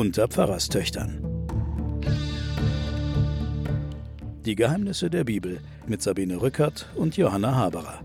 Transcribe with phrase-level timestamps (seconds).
[0.00, 1.22] unter Pfarrerstöchtern.
[4.46, 8.00] Die Geheimnisse der Bibel mit Sabine Rückert und Johanna Haberer.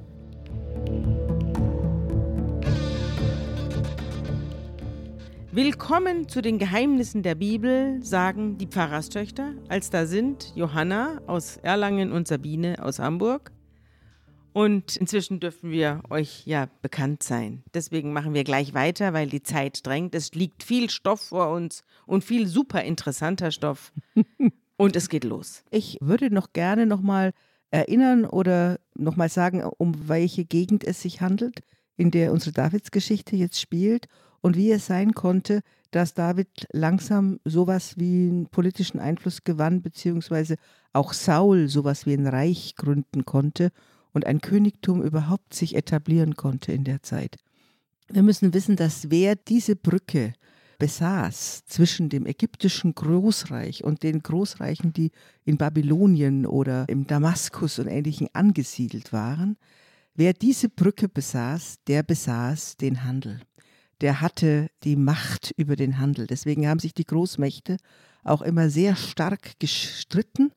[5.54, 12.12] Willkommen zu den Geheimnissen der Bibel, sagen die Pfarrerstöchter, als da sind Johanna aus Erlangen
[12.12, 13.55] und Sabine aus Hamburg.
[14.56, 17.64] Und inzwischen dürfen wir euch ja bekannt sein.
[17.74, 20.16] Deswegen machen wir gleich weiter, weil die Zeit drängt.
[20.16, 23.92] Es liegt viel Stoff vor uns und viel super interessanter Stoff.
[24.78, 25.66] und es geht los.
[25.72, 27.34] Ich würde noch gerne nochmal
[27.70, 31.60] erinnern oder nochmal sagen, um welche Gegend es sich handelt,
[31.98, 34.08] in der unsere Davidsgeschichte jetzt spielt
[34.40, 40.56] und wie es sein konnte, dass David langsam sowas wie einen politischen Einfluss gewann, beziehungsweise
[40.94, 43.74] auch Saul sowas wie ein Reich gründen konnte
[44.16, 47.36] und ein Königtum überhaupt sich etablieren konnte in der Zeit.
[48.08, 50.34] Wir müssen wissen, dass wer diese Brücke
[50.80, 55.12] besaß zwischen dem ägyptischen Großreich und den Großreichen, die
[55.44, 59.58] in Babylonien oder im Damaskus und ähnlichen angesiedelt waren,
[60.16, 63.42] wer diese Brücke besaß, der besaß den Handel.
[64.00, 66.26] Der hatte die Macht über den Handel.
[66.26, 67.78] Deswegen haben sich die Großmächte
[68.24, 70.54] auch immer sehr stark gestritten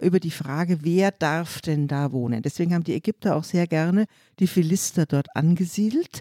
[0.00, 2.42] über die Frage, wer darf denn da wohnen.
[2.42, 4.06] Deswegen haben die Ägypter auch sehr gerne
[4.38, 6.20] die Philister dort angesiedelt,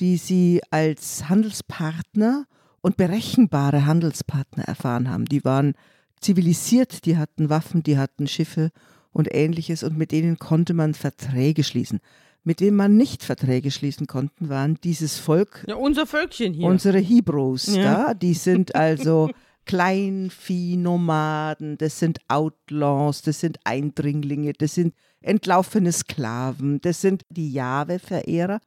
[0.00, 2.46] die sie als Handelspartner
[2.80, 5.24] und berechenbare Handelspartner erfahren haben.
[5.26, 5.74] Die waren
[6.20, 8.70] zivilisiert, die hatten Waffen, die hatten Schiffe
[9.12, 12.00] und ähnliches und mit denen konnte man Verträge schließen.
[12.44, 15.64] Mit wem man nicht Verträge schließen konnten, waren dieses Volk.
[15.68, 16.66] Ja, unser Völkchen hier.
[16.66, 17.82] Unsere Hebrews, ja.
[17.82, 18.14] da.
[18.14, 19.30] Die sind also
[19.66, 28.60] Kleinviehnomaden, das sind Outlaws, das sind Eindringlinge, das sind entlaufene Sklaven, das sind die Jahwe-Verehrer.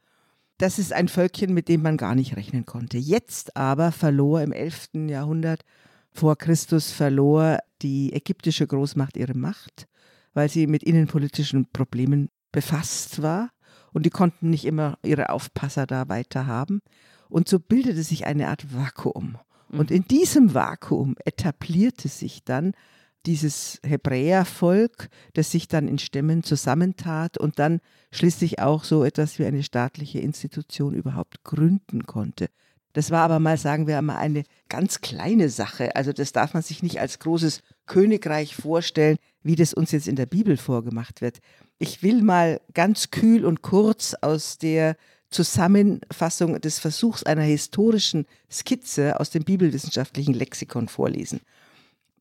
[0.58, 2.98] Das ist ein Völkchen, mit dem man gar nicht rechnen konnte.
[2.98, 4.92] Jetzt aber verlor im 11.
[5.10, 5.66] Jahrhundert
[6.12, 9.90] vor Christus verlor die ägyptische Großmacht ihre Macht,
[10.34, 13.50] weil sie mit innenpolitischen Problemen befasst war
[13.92, 16.82] und die konnten nicht immer ihre Aufpasser da weiter haben.
[17.28, 19.38] Und so bildete sich eine Art Vakuum.
[19.70, 22.74] Und in diesem Vakuum etablierte sich dann
[23.26, 27.82] dieses Hebräervolk, das sich dann in Stämmen zusammentat und dann
[28.12, 32.50] schließlich auch so etwas wie eine staatliche Institution überhaupt gründen konnte.
[32.94, 35.98] Das war aber mal, sagen wir mal, eine ganz kleine Sache.
[35.98, 40.16] Also das darf man sich nicht als großes Königreich vorstellen, wie das uns jetzt in
[40.16, 41.40] der Bibel vorgemacht wird.
[41.78, 44.96] Ich will mal ganz kühl und kurz aus der
[45.30, 51.42] Zusammenfassung des Versuchs einer historischen Skizze aus dem bibelwissenschaftlichen Lexikon vorlesen.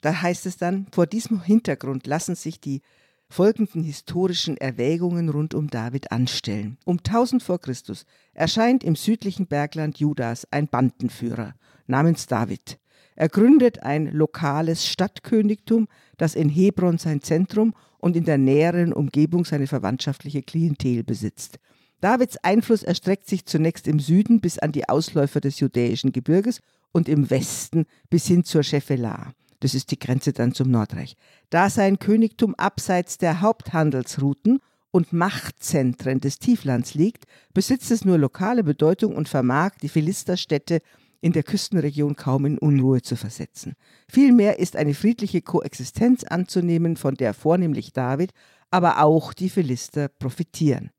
[0.01, 2.83] Da heißt es dann, vor diesem Hintergrund lassen sich die
[3.29, 6.77] folgenden historischen Erwägungen rund um David anstellen.
[6.85, 11.55] Um 1000 vor Christus erscheint im südlichen Bergland Judas ein Bandenführer
[11.87, 12.79] namens David.
[13.17, 19.45] Er gründet ein lokales Stadtkönigtum, das in Hebron sein Zentrum und in der näheren Umgebung
[19.45, 21.59] seine verwandtschaftliche Klientel besitzt.
[22.05, 26.61] Davids Einfluss erstreckt sich zunächst im Süden bis an die Ausläufer des judäischen Gebirges
[26.93, 29.33] und im Westen bis hin zur Schefela.
[29.61, 31.17] Das ist die Grenze dann zum Nordreich.
[31.49, 34.61] Da sein Königtum abseits der Haupthandelsrouten
[34.91, 40.83] und Machtzentren des Tieflands liegt, besitzt es nur lokale Bedeutung und vermag die Philisterstädte
[41.23, 43.77] in der Küstenregion kaum in Unruhe zu versetzen.
[44.11, 48.33] Vielmehr ist eine friedliche Koexistenz anzunehmen, von der vornehmlich David,
[48.71, 50.91] aber auch die Philister profitieren.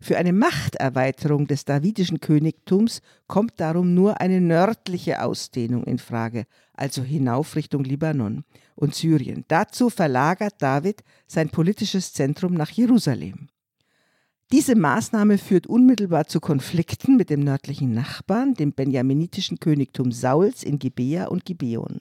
[0.00, 7.02] Für eine Machterweiterung des davidischen Königtums kommt darum nur eine nördliche Ausdehnung in Frage, also
[7.02, 8.44] hinauf Richtung Libanon
[8.76, 9.44] und Syrien.
[9.48, 13.48] Dazu verlagert David sein politisches Zentrum nach Jerusalem.
[14.52, 20.78] Diese Maßnahme führt unmittelbar zu Konflikten mit dem nördlichen Nachbarn, dem benjaminitischen Königtum Sauls in
[20.78, 21.98] Gibea und Gibeon.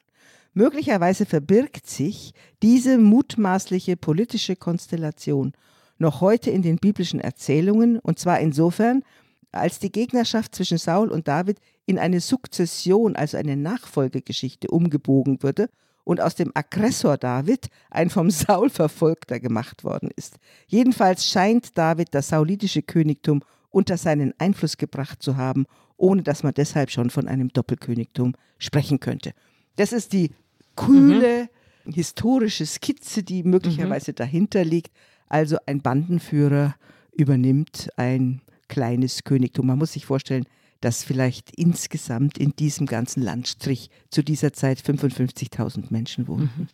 [0.53, 2.31] Möglicherweise verbirgt sich
[2.63, 5.53] diese mutmaßliche politische Konstellation
[5.97, 9.03] noch heute in den biblischen Erzählungen, und zwar insofern,
[9.51, 15.69] als die Gegnerschaft zwischen Saul und David in eine Sukzession, also eine Nachfolgegeschichte, umgebogen wurde
[16.03, 20.37] und aus dem Aggressor David ein vom Saul verfolgter gemacht worden ist.
[20.67, 25.65] Jedenfalls scheint David das saulitische Königtum unter seinen Einfluss gebracht zu haben,
[25.97, 29.33] ohne dass man deshalb schon von einem Doppelkönigtum sprechen könnte.
[29.75, 30.31] Das ist die
[30.75, 31.49] kühle
[31.83, 31.91] mhm.
[31.91, 34.15] historische Skizze, die möglicherweise mhm.
[34.15, 34.91] dahinter liegt.
[35.27, 36.75] Also ein Bandenführer
[37.11, 39.67] übernimmt ein kleines Königtum.
[39.67, 40.45] Man muss sich vorstellen,
[40.81, 46.49] dass vielleicht insgesamt in diesem ganzen Landstrich zu dieser Zeit 55.000 Menschen wohnen.
[46.55, 46.67] Mhm.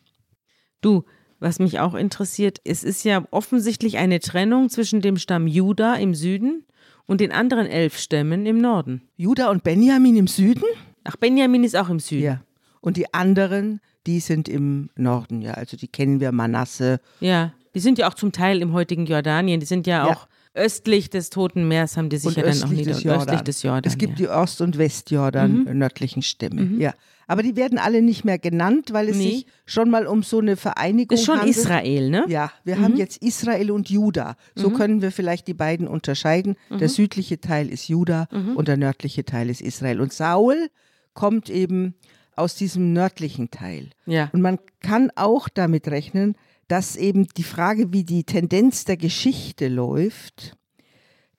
[0.82, 1.04] Du,
[1.40, 6.16] was mich auch interessiert, es ist ja offensichtlich eine Trennung zwischen dem Stamm Juda im
[6.16, 6.66] Süden
[7.06, 9.02] und den anderen elf Stämmen im Norden.
[9.16, 10.64] Juda und Benjamin im Süden?
[11.04, 12.24] Ach, Benjamin ist auch im Süden.
[12.24, 12.44] Ja.
[12.82, 15.54] Und die anderen, die sind im Norden, ja.
[15.54, 17.00] Also die kennen wir, Manasse.
[17.22, 19.60] Ja, die sind ja auch zum Teil im heutigen Jordanien.
[19.60, 20.14] Die sind ja, Ja.
[20.14, 23.42] auch östlich des Toten Meers, haben die sich und ja dann auch nieder des östlich
[23.42, 23.84] des Jordan.
[23.92, 24.28] Es gibt ja.
[24.28, 26.94] die Ost- und Westjordan äh, nördlichen Stämme, ja.
[27.26, 29.24] Aber die werden alle nicht mehr genannt, weil es Nee.
[29.32, 31.56] sich schon mal um so eine Vereinigung ist schon handelt.
[31.58, 32.26] Israel, ne?
[32.28, 34.36] Ja, wir haben jetzt Israel und Juda.
[34.56, 36.58] So können wir vielleicht die beiden unterscheiden.
[36.70, 40.02] Der südliche Teil ist Juda und der nördliche Teil ist Israel.
[40.02, 40.68] Und Saul
[41.14, 41.96] kommt eben
[42.36, 43.90] aus diesem nördlichen Teil.
[44.06, 44.30] Ja.
[44.34, 46.36] Und man kann auch damit rechnen,
[46.68, 50.58] dass eben die Frage, wie die Tendenz der Geschichte läuft,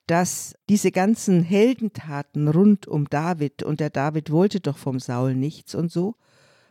[0.06, 5.74] dass diese ganzen Heldentaten rund um David und der David wollte doch vom Saul nichts
[5.74, 6.14] und so,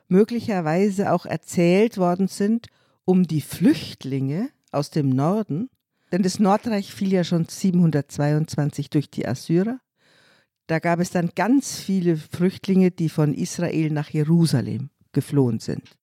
[0.08, 2.68] möglicherweise auch erzählt worden sind,
[3.06, 5.70] um die Flüchtlinge aus dem Norden,
[6.12, 9.80] denn das Nordreich fiel ja schon 722 durch die Assyrer.
[10.68, 15.98] Da gab es dann ganz viele Flüchtlinge, die von Israel nach Jerusalem geflohen sind.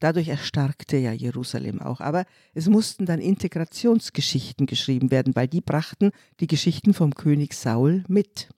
[0.00, 2.00] Dadurch erstarkte ja Jerusalem auch.
[2.00, 6.10] Aber es mussten dann Integrationsgeschichten geschrieben werden, weil die brachten
[6.40, 8.48] die Geschichten vom König Saul mit.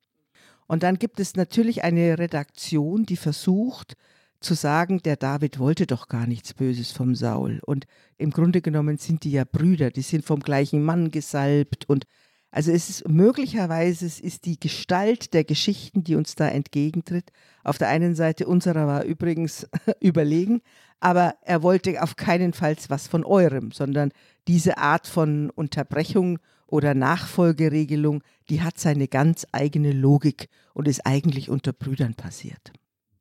[0.67, 3.95] Und dann gibt es natürlich eine Redaktion, die versucht
[4.41, 7.61] zu sagen, der David wollte doch gar nichts Böses vom Saul.
[7.65, 7.87] Und
[8.19, 11.89] im Grunde genommen sind die ja Brüder, die sind vom gleichen Mann gesalbt.
[11.89, 12.05] Und
[12.51, 17.31] also es ist möglicherweise, es ist die Gestalt der Geschichten, die uns da entgegentritt.
[17.65, 19.69] Auf der einen Seite unserer war übrigens
[20.01, 20.63] überlegen,
[21.01, 24.13] aber er wollte auf keinen Fall was von eurem, sondern
[24.49, 31.51] diese Art von Unterbrechung oder Nachfolgeregelung, die hat seine ganz eigene Logik und ist eigentlich
[31.51, 32.73] unter Brüdern passiert.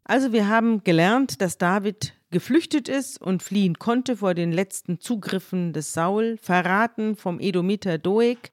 [0.04, 5.74] Also wir haben gelernt, dass David geflüchtet ist und fliehen konnte vor den letzten Zugriffen
[5.74, 8.52] des Saul, verraten vom Edomiter Doeg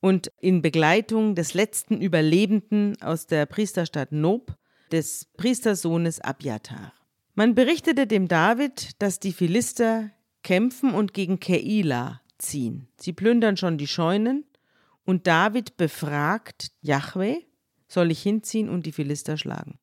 [0.00, 4.56] und in Begleitung des letzten Überlebenden aus der Priesterstadt Nob,
[4.92, 6.92] des Priestersohnes Abjatar.
[7.38, 10.10] Man berichtete dem David, dass die Philister
[10.42, 12.88] kämpfen und gegen Keila ziehen.
[12.98, 14.46] Sie plündern schon die Scheunen
[15.04, 17.42] und David befragt Jahwe,
[17.88, 19.78] soll ich hinziehen und die Philister schlagen?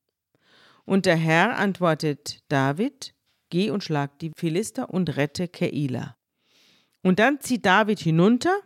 [0.84, 3.14] Und der Herr antwortet David,
[3.50, 6.16] geh und schlag die Philister und rette Keila.
[7.02, 8.58] Und dann zieht David hinunter.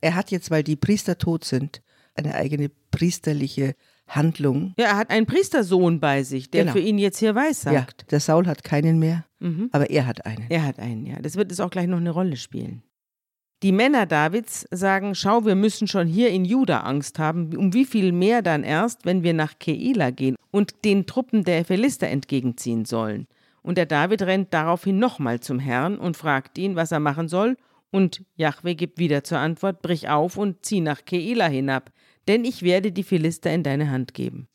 [0.00, 1.82] Er hat jetzt, weil die Priester tot sind,
[2.14, 3.74] eine eigene priesterliche
[4.08, 4.74] Handlung.
[4.78, 6.72] Ja, er hat einen Priestersohn bei sich, der Genau.
[6.72, 8.02] für ihn jetzt hier weissagt.
[8.02, 9.68] Ja, der Saul hat keinen mehr, Mhm.
[9.72, 10.46] aber er hat einen.
[10.50, 11.16] Er hat einen, ja.
[11.20, 12.82] Das wird es auch gleich noch eine Rolle spielen.
[13.62, 17.56] Die Männer Davids sagen, schau, wir müssen schon hier in Juda Angst haben.
[17.56, 21.64] Um wie viel mehr dann erst, wenn wir nach Keila gehen und den Truppen der
[21.64, 23.28] Philister entgegenziehen sollen.
[23.62, 27.56] Und der David rennt daraufhin nochmal zum Herrn und fragt ihn, was er machen soll.
[27.92, 31.92] Und Jahwe gibt wieder zur Antwort, brich auf und zieh nach Keila hinab,
[32.28, 34.48] denn ich werde die Philister in deine Hand geben.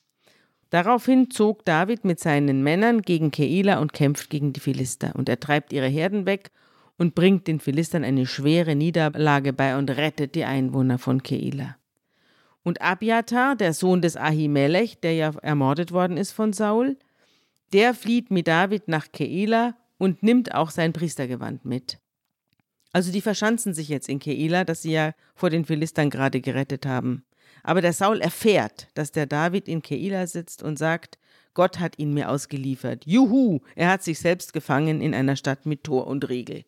[0.69, 5.15] Daraufhin zog David mit seinen Männern gegen Keila und kämpft gegen die Philister.
[5.15, 6.51] Und er treibt ihre Herden weg
[6.97, 11.77] und bringt den Philistern eine schwere Niederlage bei und rettet die Einwohner von Keila.
[12.63, 16.97] Und Abiatar, der Sohn des Ahimelech, der ja ermordet worden ist von Saul,
[17.71, 21.99] der flieht mit David nach Keila und nimmt auch sein Priestergewand mit.
[22.91, 26.85] Also die verschanzen sich jetzt in Keila, das sie ja vor den Philistern gerade gerettet
[26.85, 27.23] haben.
[27.67, 31.19] Aber der Saul erfährt, dass der David in Keila sitzt und sagt,
[31.53, 33.05] Gott hat ihn mir ausgeliefert.
[33.05, 36.63] Juhu, er hat sich selbst gefangen in einer Stadt mit Tor und Riegel.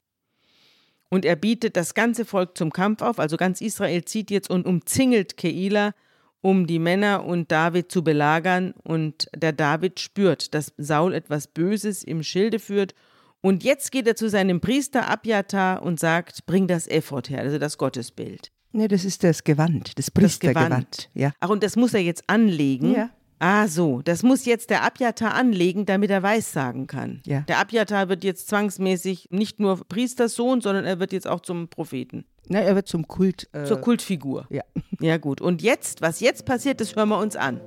[1.07, 4.65] Und er bietet das ganze Volk zum Kampf auf, also ganz Israel zieht jetzt und
[4.65, 5.93] umzingelt Keila,
[6.41, 8.73] um die Männer und David zu belagern.
[8.83, 12.93] Und der David spürt, dass Saul etwas Böses im Schilde führt.
[13.39, 17.57] Und jetzt geht er zu seinem Priester Abjatar und sagt, bring das Ephod her, also
[17.57, 18.51] das Gottesbild.
[18.71, 20.69] Nee, das ist das Gewand, das Das Priestergewand.
[20.69, 21.09] Gewand.
[21.13, 21.31] Ja.
[21.39, 22.93] Ach, und das muss er jetzt anlegen?
[22.93, 23.09] Ja.
[23.39, 24.01] Ah, so.
[24.03, 27.21] Das muss jetzt der Abjatar anlegen, damit er Weissagen kann.
[27.25, 27.41] Ja.
[27.41, 32.25] Der Abjatar wird jetzt zwangsmäßig nicht nur Priesterssohn, sondern er wird jetzt auch zum Propheten.
[32.49, 33.47] Na, er wird zum Kult.
[33.53, 34.45] Äh, Zur Kultfigur.
[34.49, 34.63] ja.
[35.01, 35.39] Ja, gut.
[35.39, 37.61] Und jetzt, was jetzt passiert, das hören wir uns an.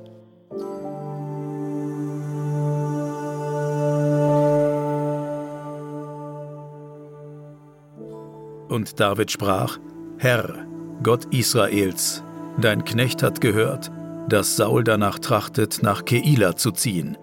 [8.68, 9.78] Und David sprach,
[10.18, 10.66] Herr,
[11.02, 12.22] Gott Israels,
[12.60, 13.90] dein Knecht hat gehört,
[14.28, 17.16] dass Saul danach trachtet, nach Keila zu ziehen,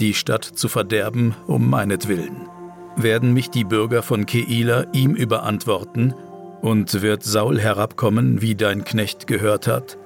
[0.00, 2.48] die Stadt zu verderben um meinetwillen.
[2.96, 6.14] Werden mich die Bürger von Keila ihm überantworten,
[6.60, 9.96] und wird Saul herabkommen, wie dein Knecht gehört hat?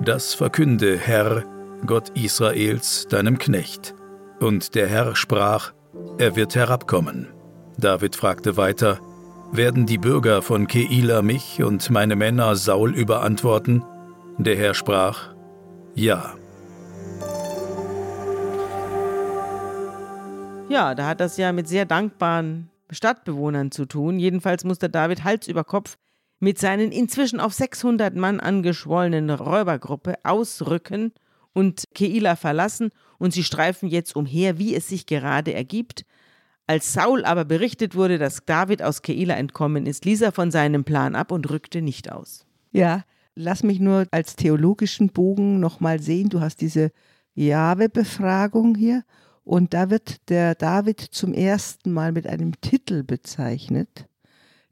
[0.00, 1.44] Das verkünde, Herr,
[1.86, 3.94] Gott Israels, deinem Knecht.
[4.40, 5.72] Und der Herr sprach,
[6.18, 7.28] er wird herabkommen.
[7.78, 8.98] David fragte weiter,
[9.52, 13.84] werden die Bürger von Keila mich und meine Männer Saul überantworten?
[14.38, 15.34] Der Herr sprach,
[15.94, 16.34] ja.
[20.68, 24.18] Ja, da hat das ja mit sehr dankbaren Stadtbewohnern zu tun.
[24.20, 25.96] Jedenfalls musste David Hals über Kopf
[26.38, 31.12] mit seinen inzwischen auf 600 Mann angeschwollenen Räubergruppe ausrücken
[31.52, 36.04] und Keila verlassen und sie streifen jetzt umher, wie es sich gerade ergibt.
[36.70, 40.84] Als Saul aber berichtet wurde, dass David aus Keila entkommen ist, ließ er von seinem
[40.84, 42.46] Plan ab und rückte nicht aus.
[42.70, 43.02] Ja,
[43.34, 46.28] lass mich nur als theologischen Bogen nochmal sehen.
[46.28, 46.92] Du hast diese
[47.34, 49.02] Jahwe-Befragung hier
[49.42, 54.06] und da wird der David zum ersten Mal mit einem Titel bezeichnet,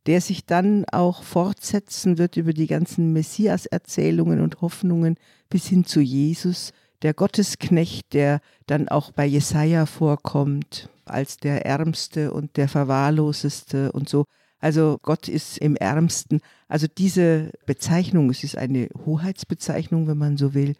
[0.07, 5.17] der sich dann auch fortsetzen wird über die ganzen Messias-Erzählungen und Hoffnungen
[5.51, 12.33] bis hin zu Jesus, der Gottesknecht, der dann auch bei Jesaja vorkommt, als der Ärmste
[12.33, 14.25] und der Verwahrloseste und so.
[14.61, 16.41] Also Gott ist im Ärmsten.
[16.67, 20.75] Also diese Bezeichnung, es ist eine Hoheitsbezeichnung, wenn man so will,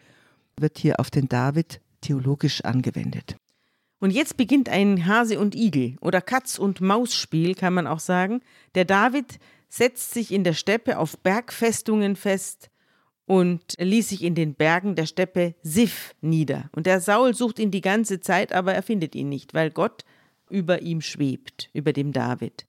[0.57, 3.37] wird hier auf den David theologisch angewendet.
[4.01, 8.01] Und jetzt beginnt ein Hase und Igel oder Katz und Maus Spiel, kann man auch
[8.01, 8.41] sagen.
[8.75, 12.71] Der David setzt sich in der Steppe auf Bergfestungen fest
[13.27, 16.71] und ließ sich in den Bergen der Steppe Sif nieder.
[16.73, 20.05] Und der Saul sucht ihn die ganze Zeit, aber er findet ihn nicht, weil Gott
[20.51, 22.67] über ihm schwebt, über dem David.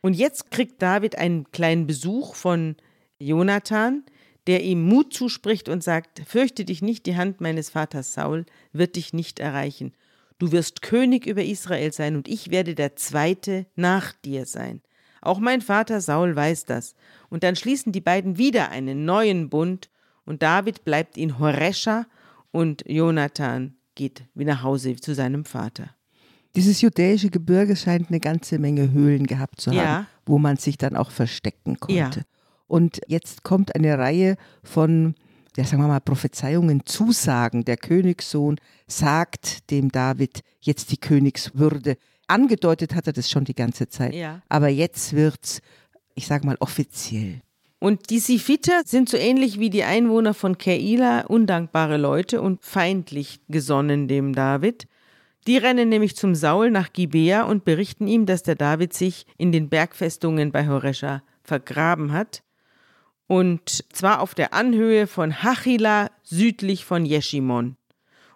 [0.00, 2.76] Und jetzt kriegt David einen kleinen Besuch von
[3.18, 4.04] Jonathan,
[4.46, 8.96] der ihm Mut zuspricht und sagt, fürchte dich nicht, die Hand meines Vaters Saul wird
[8.96, 9.92] dich nicht erreichen.
[10.38, 14.82] Du wirst König über Israel sein und ich werde der Zweite nach dir sein.
[15.22, 16.94] Auch mein Vater Saul weiß das.
[17.30, 19.88] Und dann schließen die beiden wieder einen neuen Bund
[20.26, 22.06] und David bleibt in Horesha
[22.50, 25.94] und Jonathan geht wie nach Hause zu seinem Vater.
[26.56, 30.06] Dieses judäische Gebirge scheint eine ganze Menge Höhlen gehabt zu haben, Ja.
[30.24, 31.94] wo man sich dann auch verstecken konnte.
[31.96, 32.10] Ja.
[32.66, 35.14] Und jetzt kommt eine Reihe von,
[35.56, 37.64] ja, sagen wir mal, Prophezeiungen, Zusagen.
[37.64, 38.56] Der Königssohn
[38.86, 41.96] sagt dem David jetzt die Königswürde.
[42.26, 44.14] Angedeutet hat er das schon die ganze Zeit.
[44.14, 44.40] Ja.
[44.48, 45.60] Aber jetzt wird's,
[46.14, 47.40] ich sage mal, offiziell.
[47.80, 53.40] Und die Sifiter sind so ähnlich wie die Einwohner von Keila undankbare Leute und feindlich
[53.48, 54.86] gesonnen dem David.
[55.46, 59.52] Die rennen nämlich zum Saul nach Gibea und berichten ihm, dass der David sich in
[59.52, 62.42] den Bergfestungen bei Horesha vergraben hat.
[63.26, 67.76] Und zwar auf der Anhöhe von Hachila südlich von Jeschimon.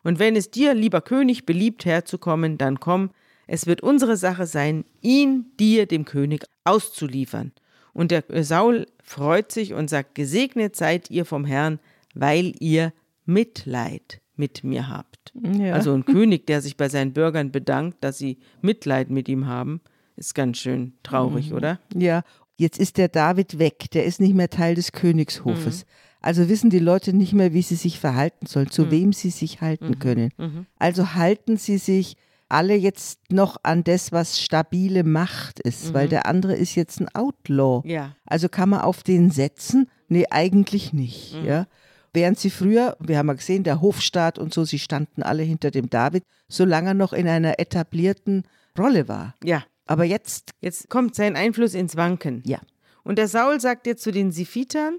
[0.03, 3.11] Und wenn es dir, lieber König, beliebt herzukommen, dann komm,
[3.47, 7.53] es wird unsere Sache sein, ihn dir, dem König, auszuliefern.
[7.95, 11.81] Und der Saul freut sich und sagt, gesegnet seid ihr vom Herrn,
[12.15, 12.93] weil ihr
[13.25, 15.18] Mitleid mit mir habt.
[15.35, 15.75] Ja.
[15.75, 19.81] Also ein König, der sich bei seinen Bürgern bedankt, dass sie Mitleid mit ihm haben,
[20.17, 21.79] ist ganz schön traurig, oder?
[21.95, 22.23] Ja,
[22.57, 25.87] jetzt ist der David weg, der ist nicht mehr Teil des Königshofes.
[26.21, 29.61] Also wissen die Leute nicht mehr, wie sie sich verhalten sollen, zu wem sie sich
[29.61, 30.31] halten können.
[30.79, 32.17] Also halten sie sich
[32.49, 37.09] alle jetzt noch an das, was stabile Macht ist, weil der andere ist jetzt ein
[37.15, 37.87] Outlaw.
[37.87, 38.17] Ja.
[38.25, 39.89] Also kann man auf den setzen?
[40.09, 41.37] Nee, eigentlich nicht.
[41.45, 41.67] Ja.
[42.13, 45.71] Während sie früher, wir haben ja gesehen, der Hofstaat und so, sie standen alle hinter
[45.71, 48.45] dem David, solange er noch in einer etablierten
[48.79, 49.35] Rolle war.
[49.45, 49.65] Ja.
[49.87, 52.43] Aber jetzt, Jetzt kommt sein Einfluss ins Wanken.
[52.45, 52.61] ja.
[53.05, 54.99] Und der Saul sagt jetzt zu den Sifitern,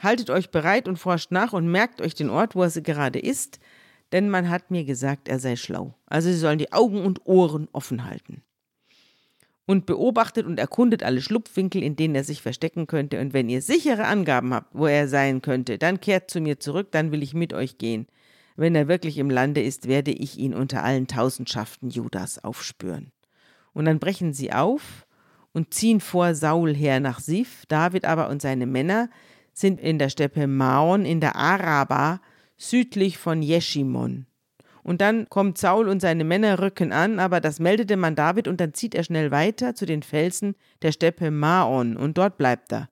[0.00, 3.60] haltet euch bereit und forscht nach und merkt euch den Ort, wo er gerade ist,
[4.10, 5.94] denn man hat mir gesagt, er sei schlau.
[6.06, 8.42] Also sie sollen die Augen und Ohren offen halten.
[9.66, 13.18] Und beobachtet und erkundet alle Schlupfwinkel, in denen er sich verstecken könnte.
[13.20, 16.88] Und wenn ihr sichere Angaben habt, wo er sein könnte, dann kehrt zu mir zurück,
[16.90, 18.06] dann will ich mit euch gehen.
[18.56, 23.10] Wenn er wirklich im Lande ist, werde ich ihn unter allen Tausendschaften Judas aufspüren.
[23.72, 25.06] Und dann brechen sie auf
[25.52, 27.64] und ziehen vor Saul her nach Sif.
[27.66, 29.08] David aber und seine Männer
[29.52, 32.20] sind in der Steppe Maon in der Araba
[32.56, 34.26] südlich von Jeschimon.
[34.84, 38.60] Und dann kommt Saul und seine Männer rücken an, aber das meldete man David und
[38.60, 42.90] dann zieht er schnell weiter zu den Felsen der Steppe Maon und dort bleibt er.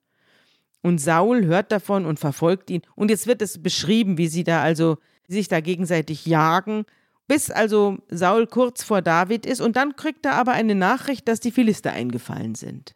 [0.81, 2.81] Und Saul hört davon und verfolgt ihn.
[2.97, 4.97] Und jetzt wird es beschrieben, wie sie da also
[5.29, 6.87] sich da gegenseitig jagen,
[7.29, 9.61] bis also Saul kurz vor David ist.
[9.61, 12.95] Und dann kriegt er aber eine Nachricht, dass die Philister eingefallen sind.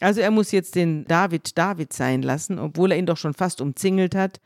[0.00, 3.62] Also er muss jetzt den David David sein lassen, obwohl er ihn doch schon fast
[3.62, 4.40] umzingelt hat.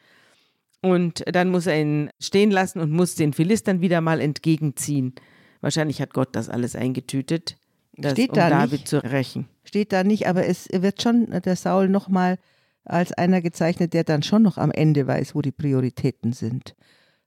[0.82, 5.14] Und dann muss er ihn stehen lassen und muss den Philistern wieder mal entgegenziehen.
[5.60, 7.56] Wahrscheinlich hat Gott das alles eingetütet,
[7.96, 8.88] das, Steht um da David nicht.
[8.88, 9.46] zu rächen.
[9.64, 12.38] steht da nicht, aber es wird schon der Saul nochmal
[12.86, 16.74] als einer gezeichnet, der dann schon noch am Ende weiß, wo die Prioritäten sind,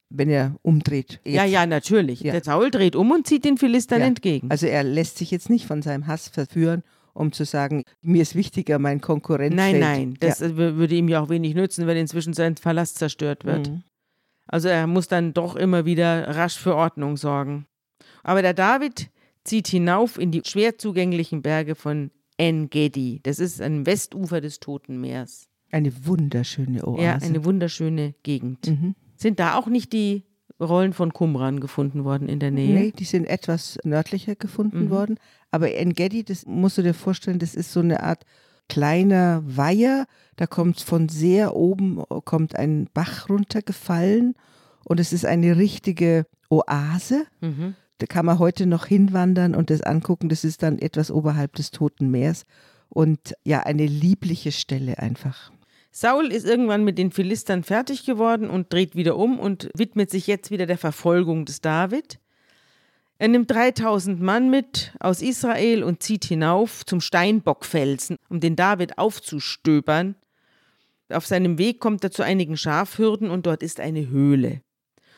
[0.09, 1.19] wenn er umdreht.
[1.25, 1.53] Ja, Jetzt.
[1.53, 2.21] ja, natürlich.
[2.21, 2.31] Ja.
[2.31, 4.07] Der Saul dreht um und zieht den Philistern Ja.
[4.07, 4.49] entgegen.
[4.49, 6.81] Also er lässt sich jetzt nicht von seinem Hass verführen,
[7.13, 10.47] um zu sagen, mir ist wichtiger, mein Konkurrent Nein, nein, das ja.
[10.47, 13.69] wür- würde ihm ja auch wenig nützen, wenn inzwischen sein Palast zerstört wird.
[13.69, 13.83] Mhm.
[14.47, 17.65] Also er muss dann doch immer wieder rasch für Ordnung sorgen.
[18.23, 19.09] Aber der David
[19.43, 23.19] zieht hinauf in die schwer zugänglichen Berge von En-Gedi.
[23.23, 25.47] Das ist am Westufer des Toten Meers.
[25.71, 27.03] Eine wunderschöne Oase.
[27.03, 28.67] Ja, eine wunderschöne Gegend.
[28.67, 28.95] Mhm.
[29.15, 30.23] Sind da auch nicht die
[30.59, 32.79] Rollen von Qumran gefunden worden in der Nähe?
[32.79, 34.89] Nee, die sind etwas nördlicher gefunden Mhm.
[34.89, 35.19] worden.
[35.51, 38.23] Aber En-Gedi, das musst du dir vorstellen, das ist so eine Art
[38.69, 40.05] kleiner Weiher.
[40.35, 44.35] Da kommt von sehr oben kommt ein Bach runtergefallen
[44.85, 47.25] und es ist eine richtige Oase.
[47.41, 47.75] Mhm.
[47.99, 50.29] Da kann man heute noch hinwandern und das angucken.
[50.29, 52.45] Das ist dann etwas oberhalb des Toten Meers
[52.89, 55.51] und ja, eine liebliche Stelle einfach.
[55.95, 60.25] Saul ist irgendwann mit den Philistern fertig geworden und dreht wieder um und widmet sich
[60.25, 62.19] jetzt wieder der Verfolgung des David.
[63.19, 68.97] Er nimmt 3000 Mann mit aus Israel und zieht hinauf zum Steinbockfelsen, um den David
[68.97, 70.15] aufzustöbern.
[71.09, 74.61] Auf seinem Weg kommt er zu einigen Schafhürden und dort ist eine Höhle.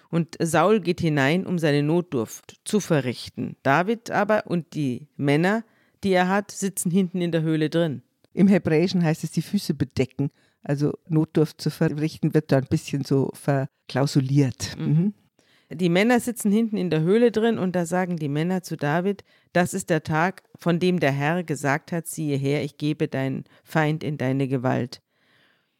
[0.09, 3.55] Und Saul geht hinein, um seine Notdurft zu verrichten.
[3.63, 5.63] David aber und die Männer,
[6.03, 8.01] die er hat, sitzen hinten in der Höhle drin.
[8.33, 10.29] Im Hebräischen heißt es die Füße bedecken.
[10.65, 14.75] Also Notdurft zu verrichten wird da ein bisschen so verklausuliert.
[14.79, 15.13] Mhm.
[15.69, 19.23] Die Männer sitzen hinten in der Höhle drin und da sagen die Männer zu David,
[19.53, 23.45] das ist der Tag, von dem der Herr gesagt hat, siehe her, ich gebe deinen
[23.63, 25.01] Feind in deine Gewalt.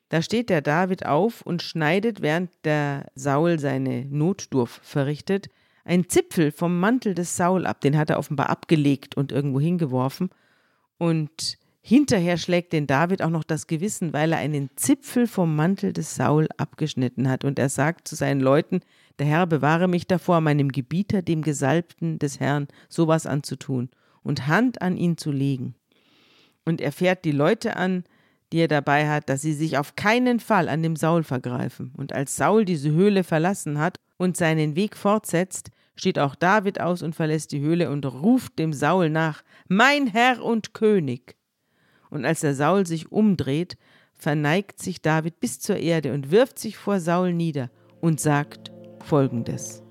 [0.09, 5.49] Da steht der David auf und schneidet, während der Saul seine Notdurf verrichtet,
[5.83, 7.81] einen Zipfel vom Mantel des Saul ab.
[7.81, 10.29] Den hat er offenbar abgelegt und irgendwo hingeworfen.
[10.97, 15.93] Und hinterher schlägt den David auch noch das Gewissen, weil er einen Zipfel vom Mantel
[15.93, 17.45] des Saul abgeschnitten hat.
[17.45, 18.79] Und er sagt zu seinen Leuten,
[19.19, 23.91] der Herr bewahre mich davor, meinem Gebieter, dem Gesalbten des Herrn, sowas anzutun
[24.23, 25.75] und Hand an ihn zu legen.
[26.65, 28.03] Und er fährt die Leute an,
[28.51, 31.93] die er dabei hat, dass sie sich auf keinen Fall an dem Saul vergreifen.
[31.95, 37.03] Und als Saul diese Höhle verlassen hat und seinen Weg fortsetzt, steht auch David aus
[37.03, 41.35] und verlässt die Höhle und ruft dem Saul nach, Mein Herr und König.
[42.15, 43.77] Und als der Saul sich umdreht,
[44.17, 48.71] verneigt sich David bis zur Erde und wirft sich vor Saul nieder und sagt
[49.03, 49.83] folgendes.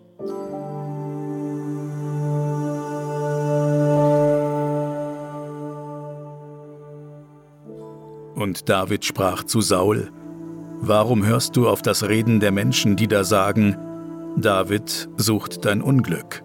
[8.35, 10.11] Und David sprach zu Saul,
[10.81, 13.77] Warum hörst du auf das Reden der Menschen, die da sagen,
[14.39, 16.43] David sucht dein Unglück?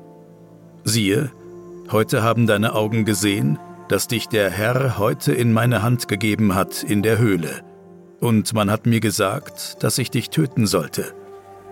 [0.83, 1.31] Siehe,
[1.89, 3.57] heute haben deine Augen gesehen,
[3.89, 7.63] dass dich der Herr heute in meine Hand gegeben hat in der Höhle.
[8.21, 11.13] Und man hat mir gesagt, dass ich dich töten sollte.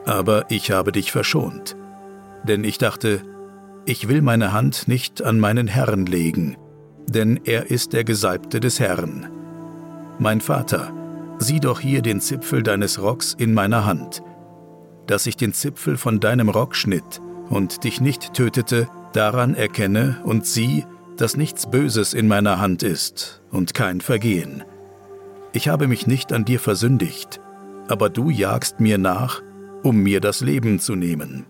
[0.05, 1.77] Aber ich habe dich verschont.
[2.43, 3.21] Denn ich dachte,
[3.85, 6.57] ich will meine Hand nicht an meinen Herrn legen,
[7.07, 9.29] denn er ist der Gesalbte des Herrn.
[10.19, 10.91] Mein Vater,
[11.37, 14.23] sieh doch hier den Zipfel deines Rocks in meiner Hand.
[15.05, 20.45] Dass ich den Zipfel von deinem Rock schnitt und dich nicht tötete, daran erkenne und
[20.45, 20.83] sieh,
[21.17, 24.63] dass nichts Böses in meiner Hand ist und kein Vergehen.
[25.53, 27.41] Ich habe mich nicht an dir versündigt,
[27.87, 29.41] aber du jagst mir nach,
[29.83, 31.45] um mir das Leben zu nehmen.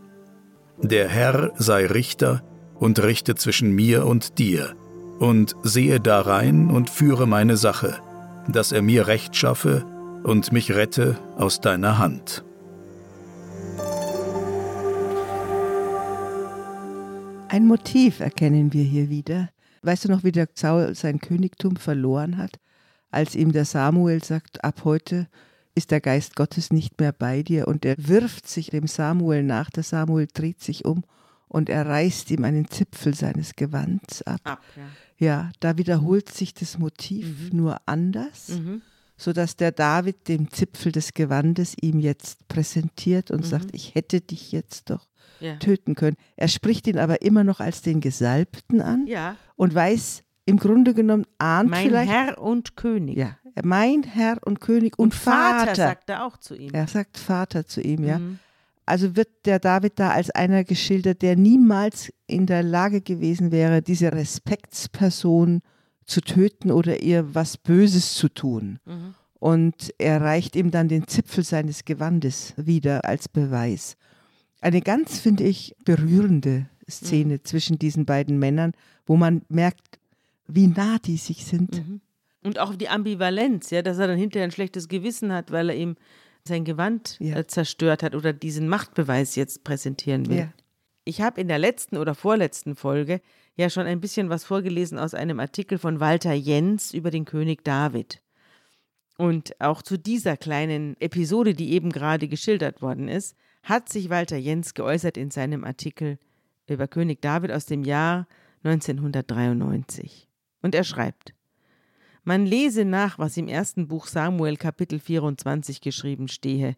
[0.82, 2.44] Der Herr sei Richter
[2.76, 4.76] und richte zwischen mir und dir,
[5.20, 7.98] und sehe darein und führe meine Sache,
[8.48, 9.86] dass er mir Recht schaffe
[10.24, 12.44] und mich rette aus deiner Hand.
[17.50, 19.50] Ein Motiv erkennen wir hier wieder.
[19.88, 22.60] Weißt du noch, wie der Saul sein Königtum verloren hat,
[23.10, 25.30] als ihm der Samuel sagt, ab heute
[25.76, 29.70] ist der Geist Gottes nicht mehr bei dir und er wirft sich dem Samuel nach.
[29.70, 31.06] Der Samuel dreht sich um
[31.48, 34.42] und er reißt ihm einen Zipfel seines Gewands ab.
[34.44, 34.84] Ab, ja.
[35.26, 38.82] Ja, da wiederholt sich das Motiv nur anders, Mhm.
[39.16, 44.52] sodass der David den Zipfel des Gewandes ihm jetzt präsentiert und sagt, ich hätte dich
[44.52, 45.08] jetzt doch
[45.40, 45.56] Ja.
[45.58, 46.18] töten können.
[46.36, 49.36] Er spricht ihn aber immer noch als den Gesalbten an ja.
[49.56, 53.18] und weiß im Grunde genommen, ahnt Mein vielleicht, Herr und König.
[53.18, 55.76] ja, mein Herr und König und, Vater.
[55.76, 56.74] sagt er auch zu ihm.
[56.74, 58.20] er sagt Vater zu ihm, ja.
[58.20, 58.40] Mhm.
[58.86, 63.82] Also wird der David da als einer geschildert, der niemals in der Lage gewesen wäre,
[63.82, 65.62] diese Respektsperson
[66.06, 68.80] zu töten oder ihr was Böses zu tun.
[68.86, 69.14] Mhm.
[69.40, 73.98] Und er reicht ihm dann den Zipfel seines Gewandes wieder als Beweis.
[74.62, 77.44] Eine ganz, finde ich, berührende Szene Mhm.
[77.44, 78.74] zwischen diesen beiden Männern,
[79.06, 80.00] wo man merkt,
[80.48, 81.76] wie nah die sich sind.
[81.88, 82.02] Mhm.
[82.44, 85.76] Und auch die Ambivalenz, ja, dass er dann hinterher ein schlechtes Gewissen hat, weil er
[85.76, 85.96] ihm
[86.46, 87.36] sein Gewand Ja.
[87.38, 90.38] äh, zerstört hat oder diesen Machtbeweis jetzt präsentieren will.
[90.38, 90.54] Ja.
[91.04, 93.22] Ich habe in der letzten oder vorletzten Folge
[93.56, 97.64] ja schon ein bisschen was vorgelesen aus einem Artikel von Walter Jens über den König
[97.66, 98.22] David.
[99.18, 103.36] Und auch zu dieser kleinen Episode, die eben gerade geschildert worden ist,
[103.68, 106.20] hat sich Walter Jens geäußert in seinem Artikel
[106.68, 108.28] über König David aus dem Jahr
[108.64, 110.30] 1993.
[110.62, 111.34] Und er schreibt,
[112.24, 116.76] man lese nach, was im ersten Buch Samuel Kapitel 24 geschrieben stehe.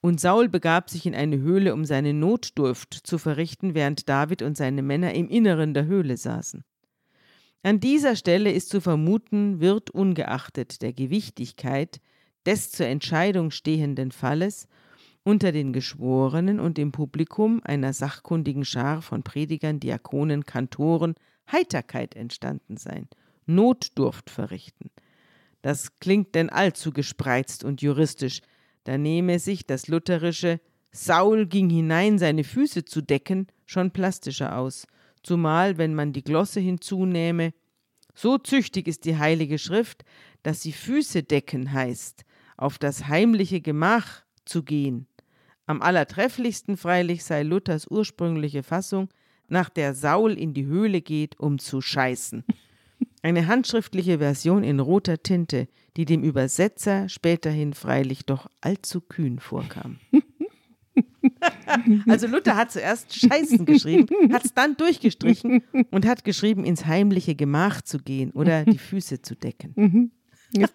[0.00, 4.56] Und Saul begab sich in eine Höhle, um seine Notdurft zu verrichten, während David und
[4.56, 6.64] seine Männer im Inneren der Höhle saßen.
[7.62, 12.00] An dieser Stelle ist zu vermuten, wird ungeachtet der Gewichtigkeit
[12.44, 14.68] des zur Entscheidung stehenden Falles
[15.24, 21.14] unter den Geschworenen und im Publikum einer sachkundigen Schar von Predigern, Diakonen, Kantoren
[21.50, 23.08] Heiterkeit entstanden sein–
[23.46, 24.90] Notdurft verrichten.
[25.62, 28.40] Das klingt denn allzu gespreizt und juristisch.
[28.84, 30.60] Da nehme sich das lutherische
[30.92, 34.86] Saul ging hinein, seine Füße zu decken, schon plastischer aus,
[35.22, 37.52] zumal wenn man die Glosse hinzunähme.
[38.14, 40.04] So züchtig ist die Heilige Schrift,
[40.42, 42.24] dass sie Füße decken heißt,
[42.56, 45.06] auf das heimliche Gemach zu gehen.
[45.66, 49.08] Am allertrefflichsten freilich sei Luthers ursprüngliche Fassung,
[49.48, 52.44] nach der Saul in die Höhle geht, um zu scheißen.
[53.22, 59.98] Eine handschriftliche Version in roter Tinte, die dem Übersetzer späterhin freilich doch allzu kühn vorkam.
[62.08, 67.34] also Luther hat zuerst Scheißen geschrieben, hat es dann durchgestrichen und hat geschrieben, ins heimliche
[67.34, 70.10] Gemach zu gehen oder die Füße zu decken.
[70.52, 70.68] Ja.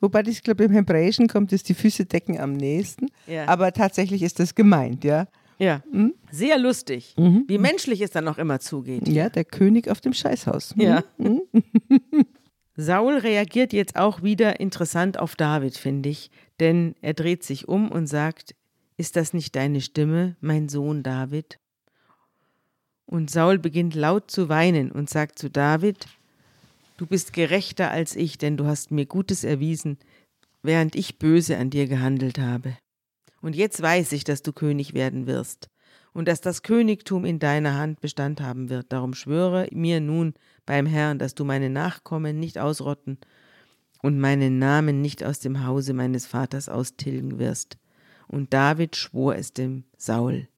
[0.00, 3.06] Wobei ich glaube, im Hebräischen kommt es die Füße decken am nächsten.
[3.26, 3.46] Ja.
[3.48, 5.26] Aber tatsächlich ist das gemeint, ja.
[5.58, 6.14] Ja, mhm.
[6.30, 7.14] sehr lustig.
[7.16, 7.44] Mhm.
[7.48, 9.08] Wie menschlich es dann noch immer zugeht.
[9.08, 10.76] Ja, der König auf dem Scheißhaus.
[10.76, 10.82] Mhm.
[10.82, 11.04] Ja.
[11.16, 11.42] Mhm.
[12.76, 17.90] Saul reagiert jetzt auch wieder interessant auf David, finde ich, denn er dreht sich um
[17.90, 18.54] und sagt,
[18.98, 21.58] ist das nicht deine Stimme, mein Sohn David?
[23.06, 26.06] Und Saul beginnt laut zu weinen und sagt zu David,
[26.96, 29.98] du bist gerechter als ich, denn du hast mir Gutes erwiesen,
[30.62, 32.76] während ich böse an dir gehandelt habe.
[33.40, 35.68] Und jetzt weiß ich, dass du König werden wirst
[36.12, 38.92] und dass das Königtum in deiner Hand Bestand haben wird.
[38.92, 43.18] Darum schwöre mir nun beim Herrn, dass du meine Nachkommen nicht ausrotten
[44.02, 47.76] und meinen Namen nicht aus dem Hause meines Vaters austilgen wirst.
[48.28, 50.48] Und David schwor es dem Saul.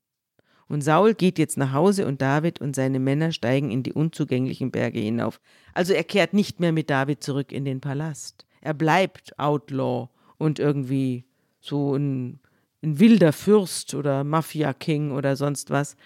[0.69, 4.71] Und Saul geht jetzt nach Hause und David und seine Männer steigen in die unzugänglichen
[4.71, 5.41] Berge hinauf.
[5.75, 8.45] Also er kehrt nicht mehr mit David zurück in den Palast.
[8.61, 11.25] Er bleibt Outlaw und irgendwie
[11.61, 12.41] so ein
[12.83, 15.97] ein wilder Fürst oder Mafia-King oder sonst was.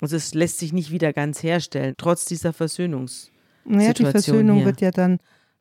[0.00, 3.32] Also es lässt sich nicht wieder ganz herstellen, trotz dieser Versöhnungssituation.
[3.64, 4.66] Naja, die Versöhnung hier.
[4.66, 5.18] wird ja dann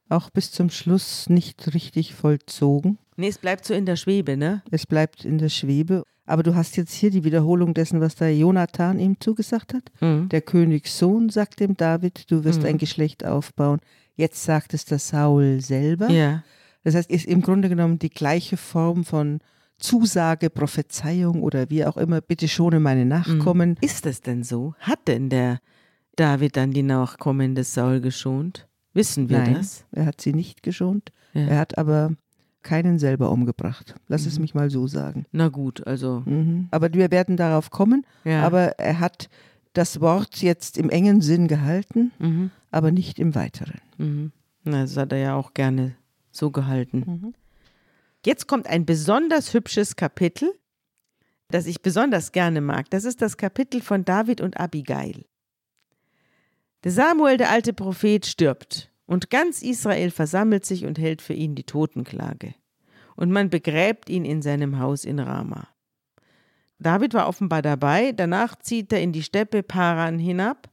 [0.10, 2.98] auch bis zum Schluss nicht richtig vollzogen.
[3.16, 4.62] Nee, es bleibt so in der Schwebe, ne?
[4.72, 6.04] Es bleibt in der Schwebe.
[6.26, 9.92] Aber du hast jetzt hier die Wiederholung dessen, was der Jonathan ihm zugesagt hat.
[10.02, 10.30] Mhm.
[10.30, 12.68] Der Königssohn sagt dem David, du wirst mhm.
[12.68, 13.80] ein Geschlecht aufbauen.
[14.16, 16.10] Jetzt sagt es der Saul selber.
[16.10, 16.44] Ja.
[16.84, 19.40] Das heißt, ist im Grunde genommen die gleiche Form von
[19.78, 23.72] Zusage, Prophezeiung oder wie auch immer, bitte schone meine Nachkommen.
[23.72, 23.78] Mhm.
[23.82, 24.74] Ist es denn so?
[24.80, 25.60] Hat denn der
[26.16, 28.68] David dann die Nachkommen des Saul geschont?
[28.94, 29.86] Wissen wir Nein, das?
[29.92, 31.12] Er hat sie nicht geschont.
[31.34, 31.48] Ja.
[31.48, 32.14] Er hat aber
[32.66, 33.96] keinen selber umgebracht.
[34.10, 34.28] Lass mhm.
[34.28, 35.26] es mich mal so sagen.
[35.32, 36.24] Na gut, also.
[36.26, 36.68] Mhm.
[36.72, 38.06] Aber wir werden darauf kommen.
[38.26, 38.44] Ja.
[38.44, 39.30] Aber er hat
[39.72, 42.52] das Wort jetzt im engen Sinn gehalten, mhm.
[42.72, 43.80] aber nicht im weiteren.
[43.98, 44.32] Mhm.
[44.64, 45.96] Na, das hat er ja auch gerne
[46.32, 47.04] so gehalten.
[47.06, 47.34] Mhm.
[48.26, 50.52] Jetzt kommt ein besonders hübsches Kapitel,
[51.50, 52.90] das ich besonders gerne mag.
[52.90, 55.26] Das ist das Kapitel von David und Abigail.
[56.84, 61.56] Der Samuel, der alte Prophet, stirbt und ganz Israel versammelt sich und hält für ihn
[61.56, 62.56] die Totenklage.
[63.16, 65.68] Und man begräbt ihn in seinem Haus in Rama.
[66.80, 70.70] David war offenbar dabei, danach zieht er in die Steppe Paran hinab.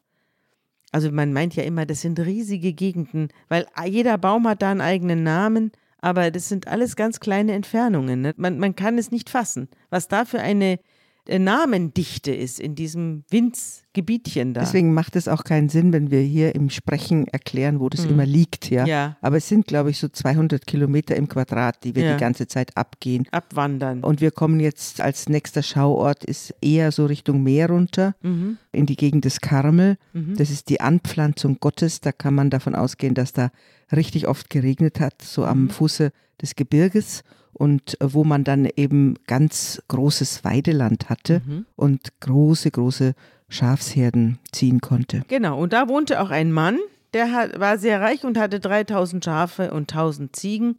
[0.91, 4.81] Also man meint ja immer, das sind riesige Gegenden, weil jeder Baum hat da einen
[4.81, 5.71] eigenen Namen
[6.03, 8.21] aber das sind alles ganz kleine Entfernungen.
[8.21, 8.35] Ne?
[8.37, 10.81] Man, man kann es nicht fassen, was da für eine
[11.29, 14.61] Namendichte ist in diesem Winzgebietchen da.
[14.61, 18.13] Deswegen macht es auch keinen Sinn, wenn wir hier im Sprechen erklären, wo das mhm.
[18.13, 18.71] immer liegt.
[18.71, 18.85] Ja?
[18.87, 19.17] ja.
[19.21, 22.15] Aber es sind, glaube ich, so 200 Kilometer im Quadrat, die wir ja.
[22.15, 23.29] die ganze Zeit abgehen.
[23.31, 24.03] Abwandern.
[24.03, 28.59] Und wir kommen jetzt als nächster Schauort ist eher so Richtung Meer runter, mhm.
[28.73, 29.99] in die Gegend des Karmel.
[30.13, 30.37] Mhm.
[30.37, 32.01] Das ist die Anpflanzung Gottes.
[32.01, 33.51] Da kann man davon ausgehen, dass da
[33.93, 35.71] richtig oft geregnet hat, so am mhm.
[35.71, 37.23] Fuße des Gebirges
[37.53, 41.67] und äh, wo man dann eben ganz großes Weideland hatte mhm.
[41.77, 43.15] und große, große
[43.49, 45.23] Schafsherden ziehen konnte.
[45.29, 46.79] Genau, und da wohnte auch ein Mann,
[47.13, 50.77] der hat, war sehr reich und hatte 3000 Schafe und 1000 Ziegen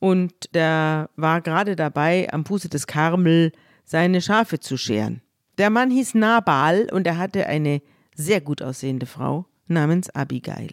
[0.00, 3.52] und der war gerade dabei, am Fuße des Karmel
[3.84, 5.20] seine Schafe zu scheren.
[5.58, 7.82] Der Mann hieß Nabal und er hatte eine
[8.14, 10.70] sehr gut aussehende Frau namens Abigail.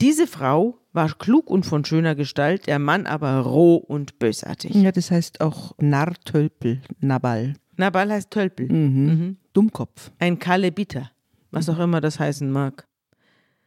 [0.00, 4.74] Diese Frau war klug und von schöner Gestalt, der Mann aber roh und bösartig.
[4.74, 7.54] Ja, das heißt auch Narrtölpel, Nabal.
[7.76, 8.66] Nabal heißt Tölpel.
[8.66, 9.06] Mhm.
[9.06, 9.36] Mhm.
[9.52, 10.10] Dummkopf.
[10.18, 11.12] Ein Kalebiter.
[11.52, 12.88] was auch immer das heißen mag.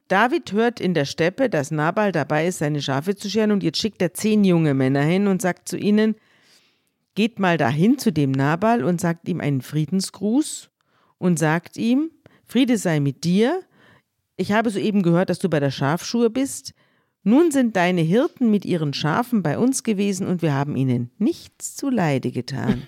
[0.10, 3.80] David hört in der Steppe, dass Nabal dabei ist, seine Schafe zu scheren, und jetzt
[3.80, 6.16] schickt er zehn junge Männer hin und sagt zu ihnen,
[7.16, 10.70] geht mal dahin zu dem Nabal und sagt ihm einen Friedensgruß
[11.18, 12.12] und sagt ihm,
[12.46, 13.62] Friede sei mit dir,
[14.36, 16.74] ich habe soeben gehört, dass du bei der Schafschuhe bist,
[17.24, 21.76] nun sind deine Hirten mit ihren Schafen bei uns gewesen und wir haben ihnen nichts
[21.76, 22.84] zuleide getan.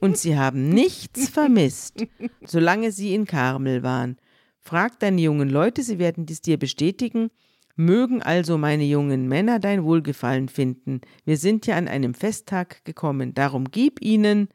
[0.00, 2.06] und sie haben nichts vermisst,
[2.44, 4.16] solange sie in Karmel waren.
[4.60, 7.30] Frag deine jungen Leute, sie werden dies dir bestätigen.
[7.76, 11.00] Mögen also meine jungen Männer dein Wohlgefallen finden.
[11.24, 13.34] Wir sind ja an einem Festtag gekommen.
[13.34, 14.48] Darum gib ihnen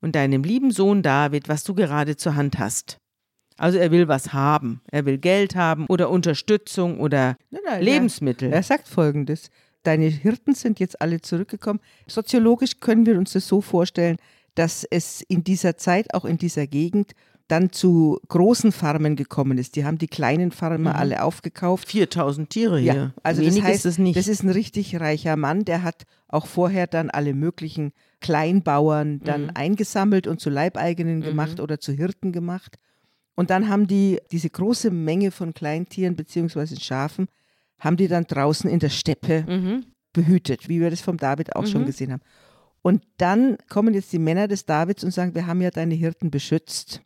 [0.00, 2.98] und deinem lieben Sohn David, was du gerade zur Hand hast.
[3.56, 4.80] Also er will was haben.
[4.90, 8.52] Er will Geld haben oder Unterstützung oder Nein, nein, Lebensmittel.
[8.52, 9.50] Er sagt folgendes:
[9.82, 11.80] Deine Hirten sind jetzt alle zurückgekommen.
[12.06, 14.16] Soziologisch können wir uns das so vorstellen,
[14.54, 17.12] dass es in dieser Zeit, auch in dieser Gegend,
[17.48, 19.76] dann zu großen Farmen gekommen ist.
[19.76, 21.88] Die haben die kleinen Farmer alle aufgekauft.
[21.88, 22.94] 4000 Tiere hier.
[22.94, 24.16] Ja, also Wenig das heißt, ist es nicht.
[24.16, 27.92] das ist ein richtig reicher Mann, der hat auch vorher dann alle möglichen
[28.40, 29.50] Kleinbauern dann Mhm.
[29.54, 32.76] eingesammelt und zu Leibeigenen gemacht oder zu Hirten gemacht.
[33.36, 37.28] Und dann haben die diese große Menge von Kleintieren beziehungsweise Schafen,
[37.78, 39.86] haben die dann draußen in der Steppe mhm.
[40.12, 42.22] behütet, wie wir das vom David auch schon gesehen haben.
[42.82, 46.30] Und dann kommen jetzt die Männer des Davids und sagen, wir haben ja deine Hirten
[46.30, 47.02] beschützt.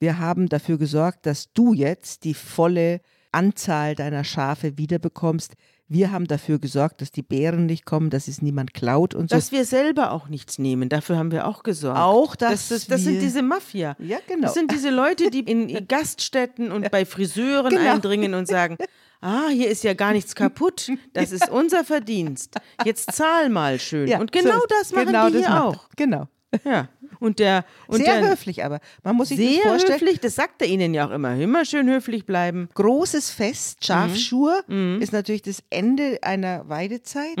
[0.00, 5.54] Wir haben dafür gesorgt, dass du jetzt die volle Anzahl deiner Schafe wiederbekommst.
[5.90, 9.36] Wir haben dafür gesorgt, dass die Bären nicht kommen, dass es niemand klaut und so.
[9.36, 11.98] Dass wir selber auch nichts nehmen, dafür haben wir auch gesorgt.
[11.98, 13.96] Auch, dass das, das, das sind diese Mafia.
[13.98, 14.42] ja, genau.
[14.42, 17.94] Das sind diese Leute, die in Gaststätten und bei Friseuren Genau.
[17.94, 18.76] eindringen und sagen,
[19.22, 20.90] ah, hier ist ja gar nichts kaputt.
[21.14, 22.54] Das ist unser Verdienst.
[22.84, 24.08] Jetzt zahl mal schön.
[24.08, 25.88] Ja, und genau so- das machen genau die das hier macht auch.
[25.96, 26.28] Genau.
[26.64, 26.88] Ja.
[27.20, 28.80] Und der und Sehr der, höflich aber.
[29.02, 30.00] Man muss sich das Sehr vorstellen.
[30.00, 31.34] höflich, das sagt er ihnen ja auch immer.
[31.36, 32.68] Immer schön höflich bleiben.
[32.74, 34.98] großes Fest, Schafschur, Mhm.
[35.00, 37.36] ist natürlich das Ende einer Weidezeit.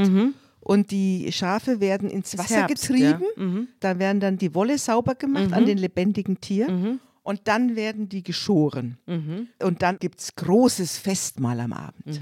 [0.60, 3.22] Und die Schafe werden ins Wasser Herbst, getrieben.
[3.36, 3.42] ja.
[3.42, 3.68] Mhm.
[3.80, 7.00] Da werden dann die Wolle sauber gemacht an den lebendigen Tieren.
[7.22, 8.96] Und dann werden die geschoren.
[9.06, 9.48] Mhm.
[9.62, 12.20] Und dann gibt es großes Festmahl am Abend.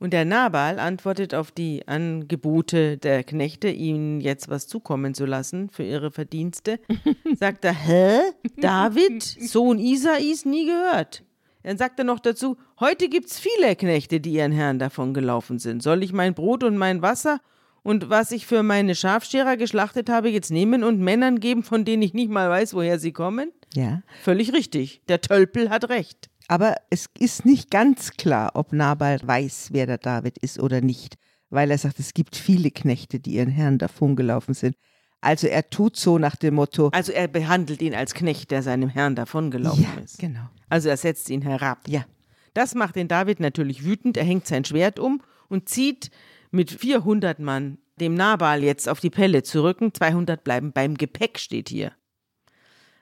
[0.00, 5.70] Und der Nabal antwortet auf die Angebote der Knechte, ihnen jetzt was zukommen zu lassen
[5.70, 6.78] für ihre Verdienste.
[7.36, 8.20] Sagt er, hä?
[8.56, 11.24] David, Sohn Isais, nie gehört.
[11.64, 15.82] Dann sagt er noch dazu, heute gibt's viele Knechte, die ihren Herrn davon gelaufen sind.
[15.82, 17.40] Soll ich mein Brot und mein Wasser
[17.82, 22.02] und was ich für meine Schafscherer geschlachtet habe, jetzt nehmen und Männern geben, von denen
[22.02, 23.50] ich nicht mal weiß, woher sie kommen?
[23.74, 24.02] Ja.
[24.22, 25.02] Völlig richtig.
[25.08, 26.30] Der Tölpel hat recht.
[26.48, 31.16] Aber es ist nicht ganz klar, ob Nabal weiß, wer der David ist oder nicht,
[31.50, 34.74] weil er sagt, es gibt viele Knechte, die ihren Herrn davongelaufen sind.
[35.20, 38.88] Also er tut so nach dem Motto, Also er behandelt ihn als Knecht, der seinem
[38.88, 40.18] Herrn davongelaufen ja, ist.
[40.18, 40.48] genau.
[40.68, 41.86] Also er setzt ihn herab.
[41.86, 42.06] Ja.
[42.54, 44.16] Das macht den David natürlich wütend.
[44.16, 46.10] Er hängt sein Schwert um und zieht
[46.50, 49.92] mit 400 Mann dem Nabal jetzt auf die Pelle zu rücken.
[49.92, 51.92] 200 bleiben beim Gepäck, steht hier.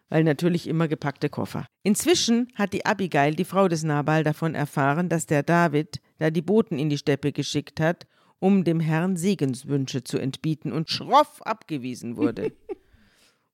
[0.08, 1.66] Weil natürlich immer gepackte Koffer.
[1.82, 6.42] Inzwischen hat die Abigail, die Frau des Nabal, davon erfahren, dass der David da die
[6.42, 8.06] Boten in die Steppe geschickt hat,
[8.38, 12.52] um dem Herrn Segenswünsche zu entbieten und schroff abgewiesen wurde.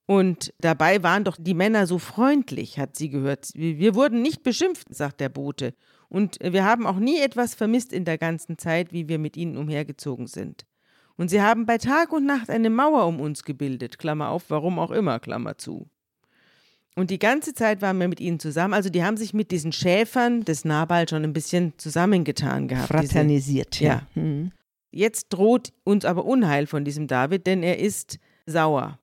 [0.06, 3.50] Und dabei waren doch die Männer so freundlich, hat sie gehört.
[3.54, 5.74] Wir wurden nicht beschimpft, sagt der Bote.
[6.08, 9.56] Und wir haben auch nie etwas vermisst in der ganzen Zeit, wie wir mit ihnen
[9.56, 10.66] umhergezogen sind.
[11.16, 14.78] Und sie haben bei Tag und Nacht eine Mauer um uns gebildet, Klammer auf, warum
[14.78, 15.88] auch immer, Klammer zu.
[16.94, 18.74] Und die ganze Zeit waren wir mit ihnen zusammen.
[18.74, 22.90] Also die haben sich mit diesen Schäfern des Nabal schon ein bisschen zusammengetan gehabt.
[22.92, 23.80] diese- Fraternisiert.
[23.80, 24.02] Ja.
[24.14, 24.52] Mhm.
[24.90, 28.98] Jetzt droht uns aber Unheil von diesem David, denn er ist sauer.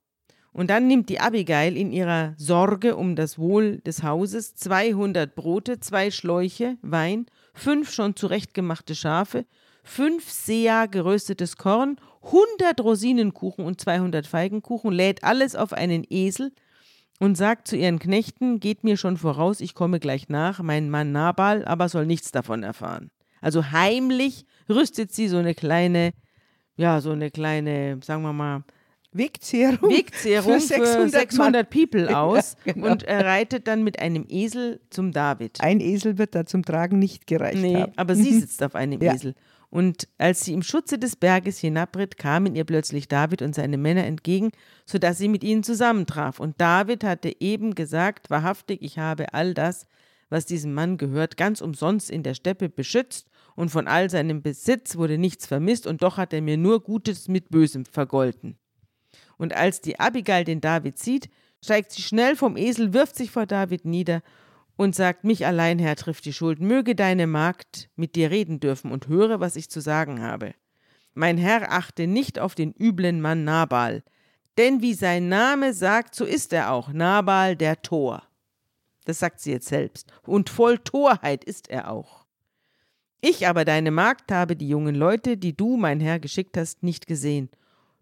[0.52, 5.80] Und dann nimmt die Abigail in ihrer Sorge um das Wohl des Hauses 200 Brote,
[5.80, 9.46] zwei Schläuche Wein, fünf schon zurechtgemachte Schafe,
[9.84, 16.52] fünf Sea geröstetes Korn, 100 Rosinenkuchen und 200 Feigenkuchen, lädt alles auf einen Esel
[17.20, 21.12] und sagt zu ihren Knechten, geht mir schon voraus, ich komme gleich nach, mein Mann
[21.12, 23.12] Nabal aber soll nichts davon erfahren.
[23.42, 26.12] Also heimlich rüstet sie so eine kleine,
[26.76, 28.64] ja, so eine kleine, sagen wir mal,
[29.12, 29.90] Wegzehrung.
[29.90, 32.92] Wegzehrung für 600, 600 People aus Ja, genau.
[32.92, 35.62] und er reitet dann mit einem Esel zum David.
[35.62, 37.94] Ein Esel wird da zum Tragen nicht gereicht Nee, haben.
[37.96, 39.14] aber sie sitzt auf einem Ja.
[39.14, 39.36] Esel.
[39.72, 44.04] Und als sie im Schutze des Berges hinabritt, kamen ihr plötzlich David und seine Männer
[44.06, 44.50] entgegen,
[44.86, 46.40] sodass sie mit ihnen zusammentraf.
[46.40, 49.86] Und David hatte eben gesagt, wahrhaftig, ich habe all das,
[50.30, 54.96] was diesem Mann gehört, ganz umsonst in der Steppe beschützt und von all seinem Besitz
[54.96, 58.58] wurde nichts vermisst und doch hat er mir nur Gutes mit Bösem vergolten.
[59.40, 61.30] Und als die Abigail den David sieht,
[61.64, 64.22] steigt sie schnell vom Esel, wirft sich vor David nieder
[64.76, 66.60] und sagt, mich allein, Herr, trifft die Schuld.
[66.60, 70.54] Möge deine Magd mit dir reden dürfen und höre, was ich zu sagen habe.
[71.14, 74.04] Mein Herr achte nicht auf den üblen Mann Nabal,
[74.58, 78.24] denn wie sein Name sagt, so ist er auch, Nabal der Tor.
[79.06, 80.12] Das sagt sie jetzt selbst.
[80.24, 82.26] Und voll Torheit ist er auch.
[83.22, 87.08] Ich aber, deine Magd, habe die jungen Leute, die du, mein Herr, geschickt hast, nicht
[87.08, 87.50] gesehen.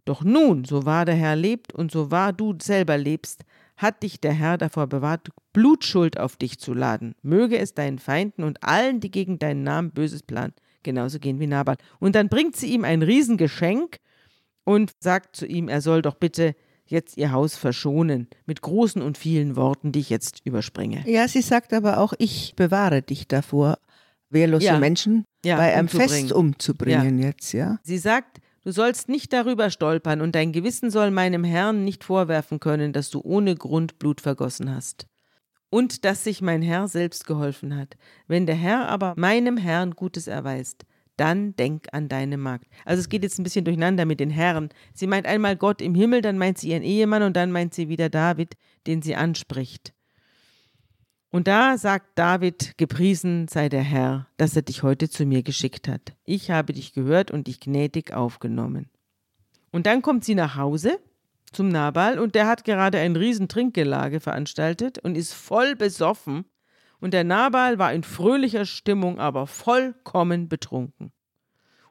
[0.07, 3.43] Doch nun, so wahr der Herr lebt und so wahr du selber lebst,
[3.75, 7.13] hat dich der Herr davor bewahrt, Blutschuld auf dich zu laden.
[7.23, 11.47] Möge es deinen Feinden und allen, die gegen deinen Namen Böses planen, genauso gehen wie
[11.47, 11.75] Nabal.
[11.99, 13.97] Und dann bringt sie ihm ein Riesengeschenk
[14.63, 19.17] und sagt zu ihm, er soll doch bitte jetzt ihr Haus verschonen, mit großen und
[19.17, 21.03] vielen Worten, die ich jetzt überspringe.
[21.05, 23.77] Ja, sie sagt aber auch, ich bewahre dich davor,
[24.29, 24.79] wehrlose Ja.
[24.79, 26.09] Menschen Ja, bei einem umzubringen.
[26.09, 27.77] Fest umzubringen jetzt, ja.
[27.83, 32.59] Sie sagt, du sollst nicht darüber stolpern und dein Gewissen soll meinem Herrn nicht vorwerfen
[32.59, 35.07] können, dass du ohne Grund Blut vergossen hast.
[35.69, 37.95] Und dass sich mein Herr selbst geholfen hat.
[38.27, 42.67] Wenn der Herr aber meinem Herrn Gutes erweist, dann denk an deine Magd.
[42.83, 44.67] Also es geht jetzt ein bisschen durcheinander mit den Herren.
[44.93, 47.87] Sie meint einmal Gott im Himmel, dann meint sie ihren Ehemann und dann meint sie
[47.87, 49.93] wieder David, den sie anspricht.
[51.29, 55.87] Und da sagt David, gepriesen sei der Herr, dass er dich heute zu mir geschickt
[55.87, 56.15] hat.
[56.23, 58.89] Ich habe dich gehört und dich gnädig aufgenommen.
[59.71, 60.99] Und dann kommt sie nach Hause
[61.51, 66.45] zum Nabal und der hat gerade ein riesen Trinkgelage veranstaltet und ist voll besoffen.
[66.99, 71.11] Und der Nabal war in fröhlicher Stimmung, aber vollkommen betrunken.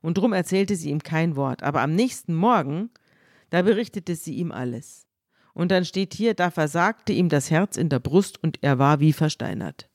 [0.00, 1.62] Und drum erzählte sie ihm kein Wort.
[1.62, 2.90] Aber am nächsten Morgen,
[3.50, 5.05] da berichtete sie ihm alles.
[5.56, 9.00] Und dann steht hier, da versagte ihm das Herz in der Brust und er war
[9.00, 9.88] wie versteinert.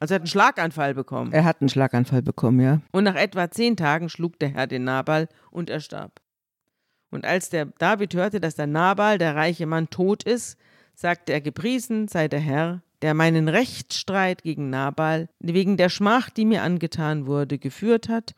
[0.00, 1.32] Also er hat einen Schlaganfall bekommen.
[1.32, 2.80] Er hat einen Schlaganfall bekommen, ja.
[2.90, 6.20] Und nach etwa zehn Tagen schlug der Herr den Nabal und er starb.
[7.12, 10.58] Und als der David hörte, dass der Nabal, der reiche Mann, tot ist,
[10.96, 16.44] sagte er, gepriesen sei der Herr, der meinen Rechtsstreit gegen Nabal wegen der Schmach, die
[16.44, 18.34] mir angetan wurde, geführt hat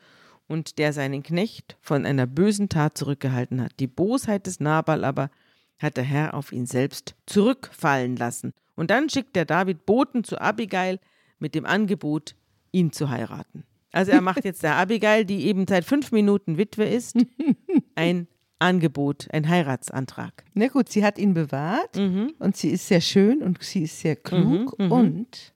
[0.47, 3.73] und der seinen Knecht von einer bösen Tat zurückgehalten hat.
[3.81, 5.31] Die Bosheit des Nabal aber
[5.81, 8.53] hat der Herr auf ihn selbst zurückfallen lassen.
[8.77, 10.99] Und dann schickt der David Boten zu Abigail
[11.39, 12.35] mit dem Angebot,
[12.73, 13.65] ihn zu heiraten.
[13.93, 17.17] Also er macht jetzt der Abigail, die eben seit fünf Minuten Witwe ist,
[17.97, 18.29] ein
[18.61, 20.45] Angebot, ein Heiratsantrag.
[20.55, 22.35] Na gut, sie hat ihn bewahrt Mhm.
[22.39, 24.93] und sie ist sehr schön und sie ist sehr klug Mhm, mhm.
[24.93, 25.53] und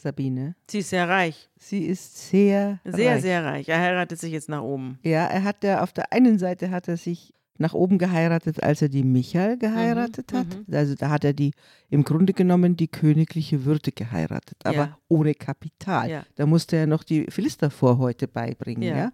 [0.00, 3.22] Sabine, Sie ist sehr reich, sie ist sehr sehr, reich.
[3.22, 3.68] sehr reich.
[3.68, 4.98] Er heiratet sich jetzt nach oben.
[5.02, 8.82] Ja, er hat ja auf der einen Seite hat er sich nach oben geheiratet, als
[8.82, 10.46] er die Michael geheiratet hat.
[10.46, 10.74] mhm.
[10.74, 11.52] Also da hat er die
[11.90, 14.98] im Grunde genommen die königliche Würde geheiratet, aber Ja.
[15.08, 16.08] ohne Kapital.
[16.10, 16.24] Ja.
[16.36, 18.82] Da musste er noch die Philistervorhäute beibringen.
[18.82, 18.96] Ja.
[18.96, 19.12] Ja.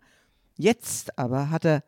[0.57, 1.83] Jetzt aber hat er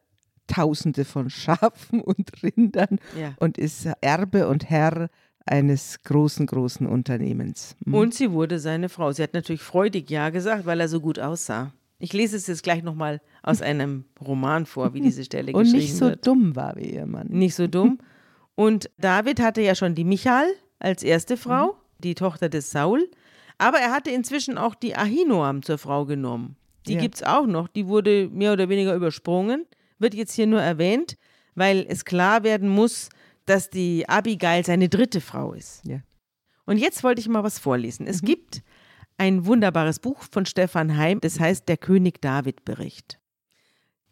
[0.48, 2.98] Tausende von Schafen und Rindern
[3.40, 5.08] und ist Erbe und Herr
[5.44, 7.74] eines großen, großen Unternehmens.
[7.84, 7.94] Mhm.
[7.94, 9.10] Und sie wurde seine Frau.
[9.12, 11.72] Sie hat natürlich freudig Ja gesagt, weil er so gut aussah.
[11.98, 15.78] Ich lese es jetzt gleich nochmal aus einem Roman vor, wie diese Stelle und geschrieben
[15.82, 16.26] nicht so wird.
[16.26, 17.28] dumm war wie ihr Mann.
[17.28, 17.98] Nicht so dumm.
[18.54, 20.46] Und David hatte ja schon die Michal
[20.78, 23.08] als erste Frau, die Tochter des Saul.
[23.58, 26.56] Aber er hatte inzwischen auch die Ahinoam zur Frau genommen.
[26.86, 27.00] Die Ja.
[27.00, 27.68] gibt's auch noch.
[27.68, 29.64] Die wurde mehr oder weniger übersprungen.
[29.98, 31.16] Wird jetzt hier nur erwähnt,
[31.54, 33.08] weil es klar werden muss,
[33.46, 35.84] dass die Abigail seine dritte Frau ist.
[35.86, 36.00] Ja.
[36.66, 38.06] Und jetzt wollte ich mal was vorlesen.
[38.06, 38.62] Es gibt
[39.18, 43.18] ein wunderbares Buch von Stefan Heim, das heißt Der König David Bericht.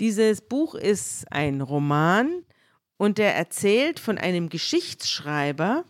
[0.00, 2.44] Dieses Buch ist ein Roman
[2.96, 5.84] und der erzählt von einem Geschichtsschreiber,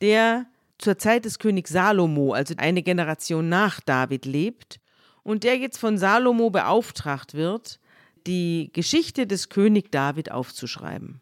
[0.00, 0.46] der
[0.78, 4.80] zur Zeit des Königs Salomo, also eine Generation nach David, lebt
[5.22, 7.78] und der jetzt von Salomo beauftragt wird,
[8.26, 11.20] die Geschichte des König David aufzuschreiben.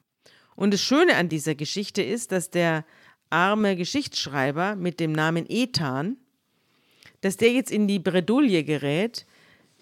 [0.56, 2.84] Und das Schöne an dieser Geschichte ist, dass der
[3.30, 6.16] arme Geschichtsschreiber mit dem Namen Ethan,
[7.20, 9.26] dass der jetzt in die Bredouille gerät,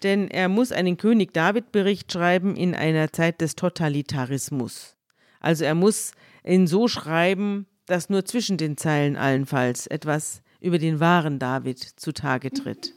[0.03, 4.95] denn er muss einen König David-Bericht schreiben in einer Zeit des Totalitarismus.
[5.39, 6.11] Also er muss
[6.43, 12.51] ihn so schreiben, dass nur zwischen den Zeilen allenfalls etwas über den wahren David zutage
[12.51, 12.93] tritt.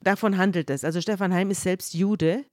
[0.00, 0.84] Davon handelt es.
[0.84, 2.44] Also Stefan Heim ist selbst Jude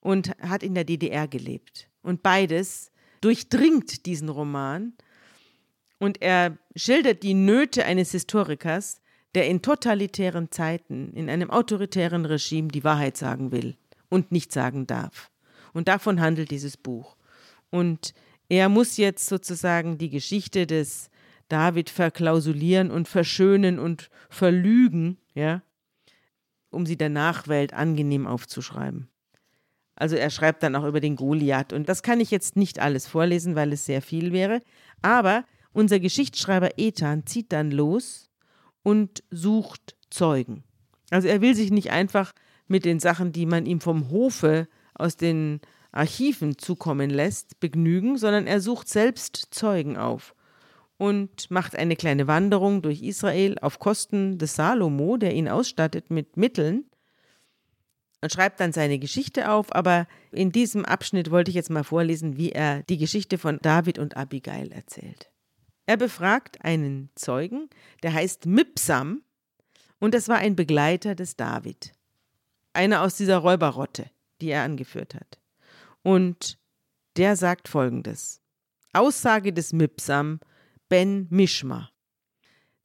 [0.00, 1.88] und hat in der DDR gelebt.
[2.02, 2.90] Und beides
[3.20, 4.94] durchdringt diesen Roman
[5.98, 9.00] und er schildert die Nöte eines Historikers,
[9.34, 13.76] der in totalitären Zeiten, in einem autoritären Regime die Wahrheit sagen will
[14.08, 15.30] und nicht sagen darf.
[15.72, 17.16] Und davon handelt dieses Buch.
[17.70, 18.12] Und
[18.48, 21.08] er muss jetzt sozusagen die Geschichte des
[21.48, 25.62] David verklausulieren und verschönen und verlügen, ja,
[26.70, 29.08] um sie der Nachwelt angenehm aufzuschreiben.
[29.94, 33.06] Also er schreibt dann auch über den Goliath und das kann ich jetzt nicht alles
[33.06, 34.60] vorlesen, weil es sehr viel wäre,
[35.02, 38.30] aber unser Geschichtsschreiber Ethan zieht dann los
[38.82, 40.64] und sucht Zeugen.
[41.10, 42.32] Also er will sich nicht einfach
[42.66, 45.60] mit den Sachen, die man ihm vom Hofe aus den
[45.92, 50.34] Archiven zukommen lässt, begnügen, sondern er sucht selbst Zeugen auf
[50.96, 56.36] und macht eine kleine Wanderung durch Israel auf Kosten des Salomo, der ihn ausstattet mit
[56.36, 56.84] Mitteln
[58.22, 59.74] und schreibt dann seine Geschichte auf.
[59.74, 63.98] Aber in diesem Abschnitt wollte ich jetzt mal vorlesen, wie er die Geschichte von David
[63.98, 65.31] und Abigail erzählt.
[65.86, 67.68] Er befragt einen Zeugen,
[68.02, 69.22] der heißt Mipsam,
[69.98, 71.92] und das war ein Begleiter des David.
[72.72, 74.10] Einer aus dieser Räuberrotte,
[74.40, 75.40] die er angeführt hat.
[76.02, 76.58] Und
[77.16, 78.40] der sagt folgendes:
[78.92, 80.40] Aussage des Mipsam
[80.88, 81.90] Ben Mishma.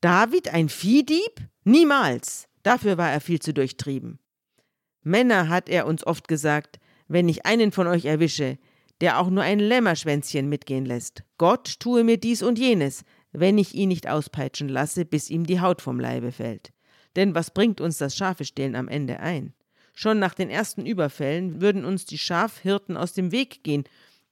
[0.01, 1.49] David ein Viehdieb?
[1.63, 2.47] Niemals.
[2.63, 4.19] Dafür war er viel zu durchtrieben.
[5.01, 8.57] Männer, hat er uns oft gesagt, wenn ich einen von euch erwische,
[9.01, 11.23] der auch nur ein Lämmerschwänzchen mitgehen lässt.
[11.37, 15.61] Gott tue mir dies und jenes, wenn ich ihn nicht auspeitschen lasse, bis ihm die
[15.61, 16.71] Haut vom Leibe fällt.
[17.15, 19.53] Denn was bringt uns das Schafestehlen am Ende ein?
[19.93, 23.83] Schon nach den ersten Überfällen würden uns die Schafhirten aus dem Weg gehen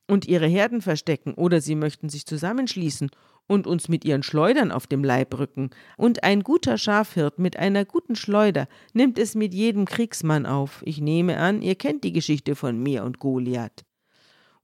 [0.08, 3.10] und ihre Herden verstecken, oder sie möchten sich zusammenschließen
[3.48, 5.70] und uns mit ihren Schleudern auf dem Leib rücken.
[5.98, 10.82] Und ein guter Schafhirt mit einer guten Schleuder nimmt es mit jedem Kriegsmann auf.
[10.86, 13.85] Ich nehme an, ihr kennt die Geschichte von mir und Goliath.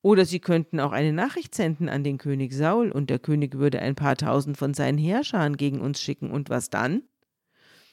[0.01, 3.81] Oder sie könnten auch eine Nachricht senden an den König Saul, und der König würde
[3.81, 7.03] ein paar tausend von seinen Heerscharen gegen uns schicken, und was dann?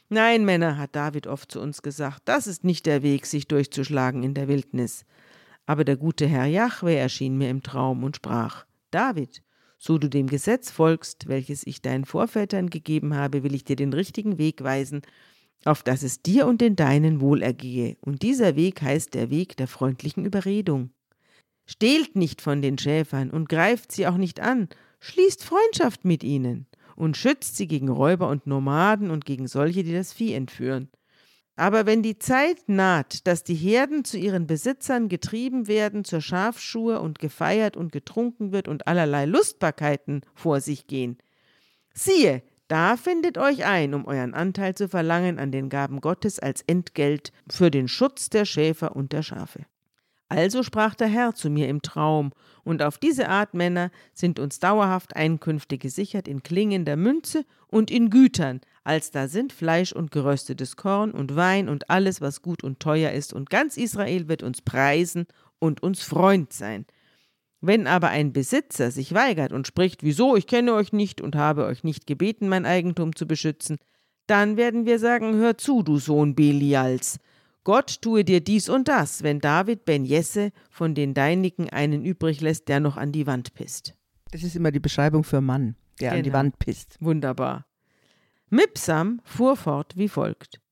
[0.09, 4.23] Nein, Männer, hat David oft zu uns gesagt, das ist nicht der Weg, sich durchzuschlagen
[4.23, 5.05] in der Wildnis.
[5.67, 9.43] Aber der gute Herr Jahwe erschien mir im Traum und sprach: David,
[9.77, 13.93] so du dem Gesetz folgst, welches ich deinen Vorvätern gegeben habe, will ich dir den
[13.93, 15.03] richtigen Weg weisen,
[15.67, 17.99] auf dass es dir und den Deinen wohl ergehe.
[18.01, 20.91] Und dieser Weg heißt der Weg der freundlichen Überredung.
[21.71, 26.67] Stehlt nicht von den Schäfern und greift sie auch nicht an, schließt Freundschaft mit ihnen
[26.97, 30.89] und schützt sie gegen Räuber und Nomaden und gegen solche, die das Vieh entführen.
[31.57, 37.01] Aber wenn die Zeit naht, dass die Herden zu ihren Besitzern getrieben werden, zur Schafschuhe
[37.01, 41.19] und gefeiert und getrunken wird und allerlei Lustbarkeiten vor sich gehen,
[41.93, 46.63] siehe, da findet euch ein, um euren Anteil zu verlangen an den Gaben Gottes als
[46.63, 49.67] Entgelt für den Schutz der Schäfer und der Schafe.
[50.29, 54.61] Also sprach der Herr zu mir im Traum, und auf diese Art Männer sind uns
[54.61, 60.11] dauerhaft Einkünfte gesichert in Klingen der Münze und in Gütern, als da sind Fleisch und
[60.11, 64.43] geröstetes Korn und Wein und alles, was gut und teuer ist, und ganz Israel wird
[64.43, 65.27] uns preisen
[65.59, 66.85] und uns Freund sein.
[67.61, 71.65] Wenn aber ein Besitzer sich weigert und spricht, wieso, ich kenne euch nicht und habe
[71.65, 73.79] euch nicht gebeten, mein Eigentum zu beschützen,
[74.27, 77.19] dann werden wir sagen, hör zu, du Sohn Belials,
[77.69, 82.41] Gott tue dir dies und das, wenn David Ben Jesse von den Deinigen einen übrig
[82.41, 83.95] lässt, der noch an die Wand pisst.
[84.31, 86.17] Das ist immer die Beschreibung für Mann, der genau.
[86.17, 86.39] an die genau.
[86.39, 86.97] Wand pisst.
[86.99, 87.67] Wunderbar.
[88.49, 90.63] Mipsam fuhr fort wie folgt.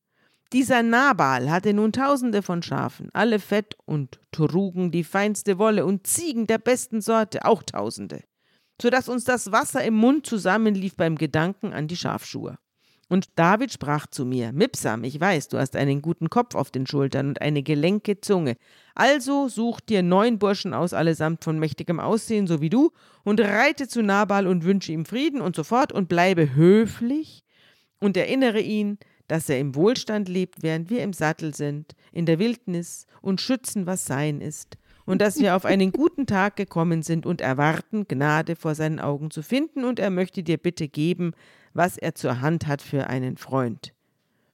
[0.55, 6.07] Dieser Nabal hatte nun tausende von Schafen, alle fett und trugen die feinste Wolle und
[6.07, 8.25] Ziegen der besten Sorte, auch tausende,
[8.81, 12.57] so dass uns das Wasser im Mund zusammenlief beim Gedanken an die Schafschuhe.
[13.09, 16.87] Und David sprach zu mir, Mipsam, ich weiß, du hast einen guten Kopf auf den
[16.87, 18.57] Schultern und eine gelenke Zunge.
[18.97, 22.91] Also such dir neun Burschen aus, allesamt von mächtigem Aussehen, so wie du,
[23.23, 27.45] und reite zu Nabal und wünsche ihm Frieden und so fort und bleibe höflich
[28.01, 28.99] und erinnere ihn,
[29.29, 33.87] dass er im Wohlstand lebt, während wir im Sattel sind, in der Wildnis und schützen,
[33.87, 38.57] was sein ist, und dass wir auf einen guten Tag gekommen sind und erwarten, Gnade
[38.57, 41.33] vor seinen Augen zu finden, und er möchte dir bitte geben,
[41.77, 43.93] was er zur Hand hat für einen Freund.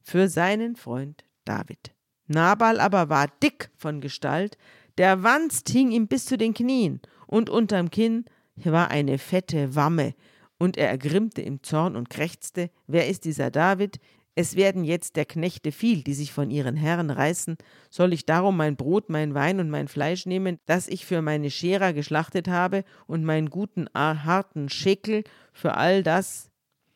[0.02, 1.94] Für seinen Freund David.
[2.26, 4.56] Nabal aber war dick von Gestalt,
[4.98, 8.24] der Wanst hing ihm bis zu den Knien, und unterm Kinn
[8.56, 10.14] war eine fette Wamme,
[10.58, 13.98] und er ergrimmte im Zorn und krächzte, wer ist dieser David?
[14.34, 17.56] Es werden jetzt der Knechte viel, die sich von ihren Herren reißen.
[17.90, 21.50] Soll ich darum mein Brot, mein Wein und mein Fleisch nehmen, das ich für meine
[21.50, 26.51] Scherer geschlachtet habe, und meinen guten, harten Scheckel für all das,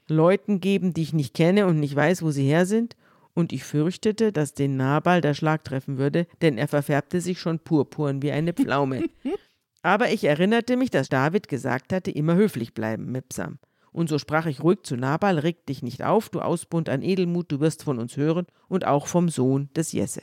[0.09, 2.97] Leuten geben, die ich nicht kenne und nicht weiß, wo sie her sind?
[3.35, 7.59] Und ich fürchtete, dass den Nabal der Schlag treffen würde, denn er verfärbte sich schon
[7.59, 9.05] purpurn wie eine Pflaume.
[9.83, 13.59] Aber ich erinnerte mich, dass David gesagt hatte, immer höflich bleiben, Mipsam.
[13.93, 17.53] Und so sprach ich ruhig zu Nabal, reg dich nicht auf, du Ausbund an Edelmut,
[17.53, 20.23] du wirst von uns hören und auch vom Sohn des Jesse,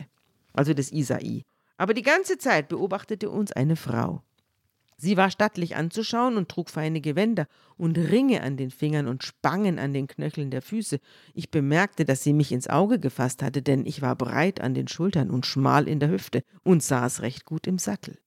[0.54, 1.44] also des Isai.
[1.78, 4.22] Aber die ganze Zeit beobachtete uns eine Frau.
[4.98, 9.80] Sie war stattlich anzuschauen und trug feine Gewänder und Ringe an den Fingern und Spangen
[9.80, 11.00] an den Knöcheln der Füße.
[11.34, 14.88] Ich bemerkte, dass sie mich ins Auge gefasst hatte, denn ich war breit an den
[14.88, 18.18] Schultern und schmal in der Hüfte und saß recht gut im Sattel.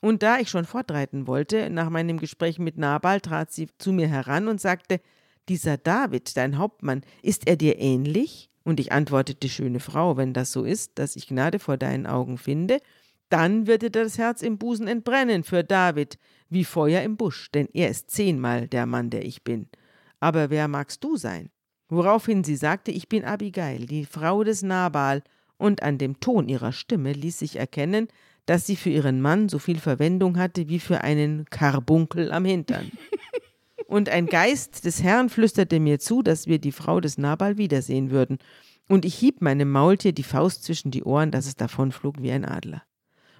[0.00, 4.08] Und da ich schon fortreiten wollte, nach meinem Gespräch mit Nabal trat sie zu mir
[4.08, 5.00] heran und sagte:
[5.48, 8.48] Dieser David, dein Hauptmann, ist er dir ähnlich?
[8.64, 12.36] Und ich antwortete, schöne Frau, wenn das so ist, dass ich Gnade vor deinen Augen
[12.36, 12.80] finde,
[13.28, 16.18] dann wird dir das Herz im Busen entbrennen für David,
[16.48, 19.68] wie Feuer im Busch, denn er ist zehnmal der Mann, der ich bin.
[20.20, 21.50] Aber wer magst du sein?
[21.88, 25.22] Woraufhin sie sagte, ich bin Abigail, die Frau des Nabal,
[25.58, 28.08] und an dem Ton ihrer Stimme ließ sich erkennen,
[28.46, 32.90] dass sie für ihren Mann so viel Verwendung hatte wie für einen Karbunkel am Hintern.
[33.86, 38.10] Und ein Geist des Herrn flüsterte mir zu, dass wir die Frau des Nabal wiedersehen
[38.10, 38.38] würden.
[38.86, 42.44] Und ich hieb meinem Maultier die Faust zwischen die Ohren, dass es davonflog wie ein
[42.44, 42.82] Adler.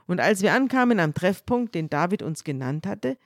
[0.09, 3.19] Und als wir ankamen am Treffpunkt, den David uns genannt hatte,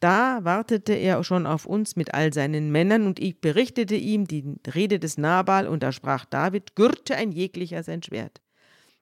[0.00, 4.56] da wartete er schon auf uns mit all seinen Männern, und ich berichtete ihm die
[4.74, 8.40] Rede des Nabal, und da sprach David, gürte ein jeglicher sein Schwert.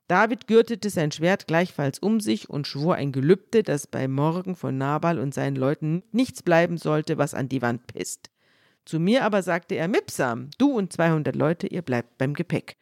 [0.08, 4.76] David gürtete sein Schwert gleichfalls um sich und schwor ein Gelübde, dass bei Morgen von
[4.76, 8.30] Nabal und seinen Leuten nichts bleiben sollte, was an die Wand pisst.
[8.84, 12.78] Zu mir aber sagte er, Mipsam, du und zweihundert Leute, ihr bleibt beim Gepäck.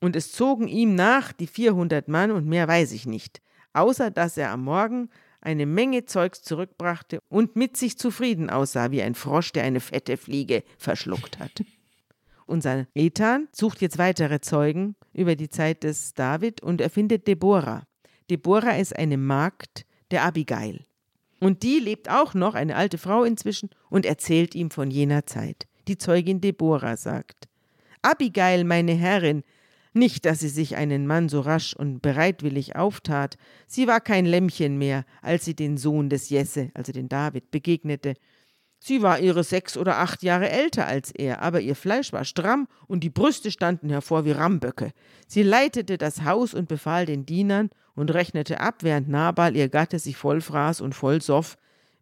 [0.00, 3.40] Und es zogen ihm nach die vierhundert Mann und mehr weiß ich nicht,
[3.72, 5.10] außer dass er am Morgen
[5.40, 10.16] eine Menge Zeugs zurückbrachte und mit sich zufrieden aussah, wie ein Frosch, der eine fette
[10.16, 11.62] Fliege verschluckt hat.
[12.46, 17.86] Unser Ethan sucht jetzt weitere Zeugen über die Zeit des David und er findet Deborah.
[18.30, 20.86] Deborah ist eine Magd der Abigail.
[21.40, 25.68] Und die lebt auch noch, eine alte Frau inzwischen, und erzählt ihm von jener Zeit.
[25.86, 27.48] Die Zeugin Deborah sagt:
[28.02, 29.44] Abigail, meine Herrin,
[29.98, 33.36] nicht, dass sie sich einen Mann so rasch und bereitwillig auftat,
[33.66, 38.14] sie war kein Lämmchen mehr, als sie den Sohn des Jesse, also den David, begegnete,
[38.80, 42.68] Sie war ihre sechs oder acht Jahre älter als er, aber ihr Fleisch war stramm
[42.86, 44.92] und die Brüste standen hervor wie Ramböcke.
[45.26, 49.98] Sie leitete das Haus und befahl den Dienern und rechnete ab, während Nabal ihr Gatte
[49.98, 51.56] sich voll fraß und voll soff,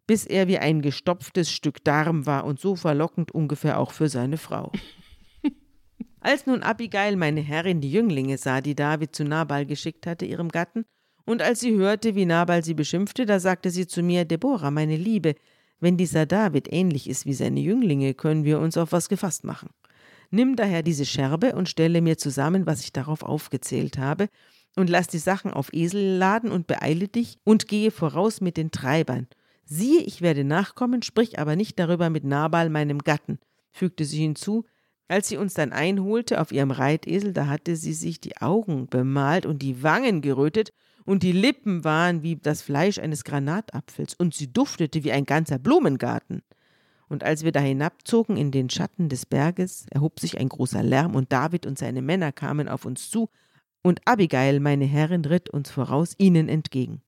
[0.05, 4.37] bis er wie ein gestopftes Stück Darm war und so verlockend ungefähr auch für seine
[4.37, 4.71] Frau.
[6.19, 10.49] Als nun Abigail, meine Herrin, die Jünglinge sah, die David zu Nabal geschickt hatte, ihrem
[10.49, 10.85] Gatten,
[11.25, 14.95] und als sie hörte, wie Nabal sie beschimpfte, da sagte sie zu mir, Deborah, meine
[14.95, 15.35] Liebe,
[15.79, 19.69] wenn dieser David ähnlich ist wie seine Jünglinge, können wir uns auf was gefasst machen.
[20.31, 24.29] Nimm daher diese Scherbe und stelle mir zusammen, was ich darauf aufgezählt habe,
[24.75, 28.71] und lass die Sachen auf Esel laden und beeile dich und gehe voraus mit den
[28.71, 29.27] Treibern.
[29.65, 33.39] Siehe, ich werde nachkommen, sprich aber nicht darüber mit Nabal, meinem Gatten,
[33.71, 34.65] fügte sie hinzu,
[35.07, 39.45] als sie uns dann einholte auf ihrem Reitesel, da hatte sie sich die Augen bemalt
[39.45, 40.71] und die Wangen gerötet
[41.07, 45.57] und die Lippen waren wie das Fleisch eines Granatapfels, und sie duftete wie ein ganzer
[45.57, 46.43] Blumengarten.
[47.07, 51.15] Und als wir da hinabzogen in den Schatten des Berges, erhob sich ein großer Lärm,
[51.15, 53.29] und David und seine Männer kamen auf uns zu,
[53.81, 57.01] und Abigail, meine Herrin, ritt uns voraus ihnen entgegen.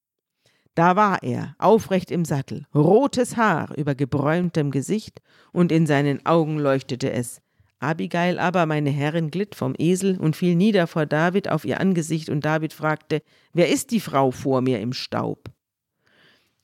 [0.76, 5.22] Da war er, aufrecht im Sattel, rotes Haar über gebräumtem Gesicht,
[5.52, 7.42] und in seinen Augen leuchtete es.
[7.80, 12.30] Abigail aber, meine Herrin, glitt vom Esel und fiel nieder vor David auf ihr Angesicht,
[12.30, 13.22] und David fragte,
[13.54, 15.50] Wer ist die Frau vor mir im Staub?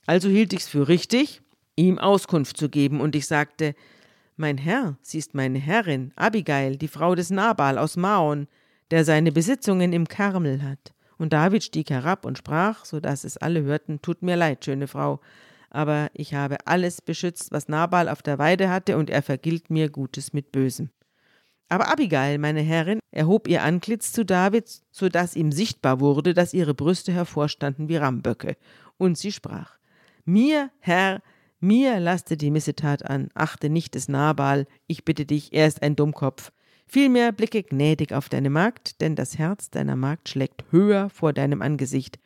[0.05, 1.41] Also hielt ich's für richtig,
[1.75, 3.75] ihm Auskunft zu geben, und ich sagte,
[4.35, 8.47] Mein Herr, sie ist meine Herrin, Abigail, die Frau des Nabal aus Maon,
[8.91, 10.93] der seine Besitzungen im Karmel hat.
[11.17, 14.87] Und David stieg herab und sprach, so dass es alle hörten, Tut mir leid, schöne
[14.87, 15.21] Frau,
[15.69, 19.89] aber ich habe alles beschützt, was Nabal auf der Weide hatte, und er vergilt mir
[19.89, 20.89] Gutes mit Bösem.
[21.67, 26.53] Aber Abigail, meine Herrin, erhob ihr Antlitz zu David, so dass ihm sichtbar wurde, dass
[26.53, 28.55] ihre Brüste hervorstanden wie Ramböcke.
[28.97, 29.77] Und sie sprach:
[30.25, 31.21] Mir, Herr,
[31.59, 35.95] mir laste die Missetat an, achte nicht des Nabal, ich bitte dich, er ist ein
[35.95, 36.51] Dummkopf.
[36.87, 41.63] Vielmehr blicke gnädig auf deine Magd, denn das Herz deiner Magd schlägt höher vor deinem
[41.63, 42.19] Angesicht,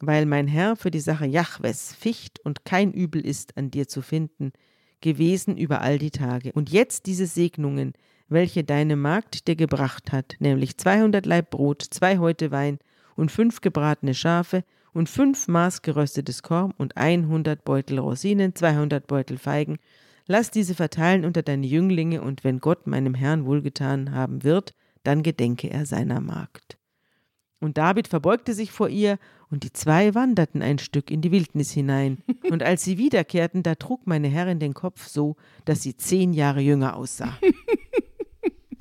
[0.00, 4.02] weil mein Herr für die Sache Jahwes ficht und kein Übel ist an dir zu
[4.02, 4.52] finden,
[5.00, 6.52] gewesen über all die Tage.
[6.52, 7.92] Und jetzt diese Segnungen,
[8.32, 12.78] welche deine Magd dir gebracht hat, nämlich zweihundert Laib Brot, zwei Häute Wein
[13.16, 19.38] und fünf gebratene Schafe und fünf Maß geröstetes Korn und einhundert Beutel Rosinen, zweihundert Beutel
[19.38, 19.78] Feigen.
[20.26, 25.22] Lass diese verteilen unter deine Jünglinge, und wenn Gott meinem Herrn wohlgetan haben wird, dann
[25.22, 26.78] gedenke er seiner Magd.
[27.60, 29.18] Und David verbeugte sich vor ihr,
[29.50, 32.18] und die zwei wanderten ein Stück in die Wildnis hinein.
[32.50, 36.60] Und als sie wiederkehrten, da trug meine Herrin den Kopf so, dass sie zehn Jahre
[36.60, 37.38] jünger aussah.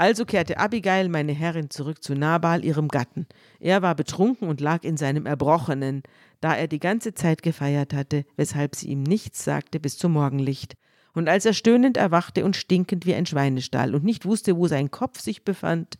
[0.01, 3.27] Also kehrte Abigail, meine Herrin, zurück zu Nabal, ihrem Gatten.
[3.59, 6.01] Er war betrunken und lag in seinem Erbrochenen,
[6.39, 10.73] da er die ganze Zeit gefeiert hatte, weshalb sie ihm nichts sagte bis zum Morgenlicht.
[11.13, 14.89] Und als er stöhnend erwachte und stinkend wie ein Schweinestall und nicht wusste, wo sein
[14.89, 15.99] Kopf sich befand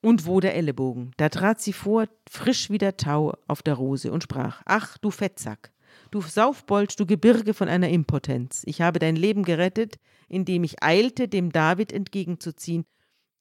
[0.00, 4.10] und wo der Ellenbogen, da trat sie vor, frisch wie der Tau auf der Rose
[4.10, 5.72] und sprach: Ach, du Fettsack,
[6.10, 9.96] du Saufbold, du Gebirge von einer Impotenz, ich habe dein Leben gerettet,
[10.28, 12.84] indem ich eilte, dem David entgegenzuziehen,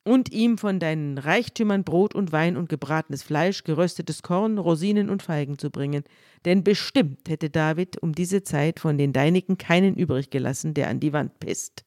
[0.07, 5.22] und ihm von deinen Reichtümern Brot und Wein und gebratenes Fleisch, geröstetes Korn, Rosinen und
[5.22, 6.05] Feigen zu bringen.
[6.45, 11.01] Denn bestimmt hätte David um diese Zeit von den Deinigen keinen übrig gelassen, der an
[11.01, 11.84] die Wand pisst.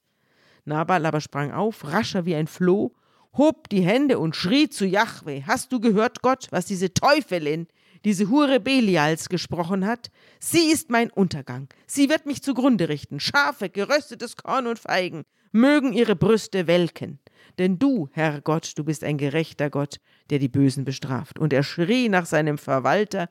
[0.67, 2.93] Nabal aber sprang auf, rascher wie ein Floh,
[3.37, 7.69] hob die Hände und schrie zu Jahwe: Hast du gehört, Gott, was diese Teufelin,
[8.05, 10.11] diese Hure Belials gesprochen hat?
[10.39, 11.69] Sie ist mein Untergang.
[11.87, 13.21] Sie wird mich zugrunde richten.
[13.21, 17.19] Schafe, geröstetes Korn und Feigen mögen ihre Brüste welken.
[17.59, 19.97] Denn du, Herr Gott, du bist ein gerechter Gott,
[20.31, 21.39] der die Bösen bestraft.
[21.39, 23.29] Und er schrie nach seinem Verwalter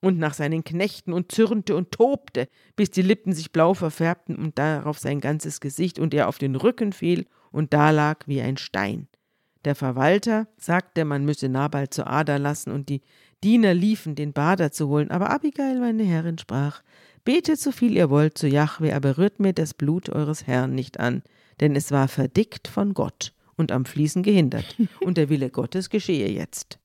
[0.00, 4.58] und nach seinen Knechten und zürnte und tobte, bis die Lippen sich blau verfärbten und
[4.58, 8.56] darauf sein ganzes Gesicht und er auf den Rücken fiel und da lag wie ein
[8.56, 9.08] Stein.
[9.64, 13.02] Der Verwalter sagte, man müsse Nabal zur Ader lassen und die
[13.42, 15.10] Diener liefen, den Bader zu holen.
[15.10, 16.82] Aber Abigail, meine Herrin, sprach,
[17.24, 20.98] Betet so viel ihr wollt zu Jahwe, aber rührt mir das Blut eures Herrn nicht
[20.98, 21.22] an,
[21.60, 26.28] denn es war verdickt von Gott und am Fließen gehindert, und der Wille Gottes geschehe
[26.28, 26.80] jetzt.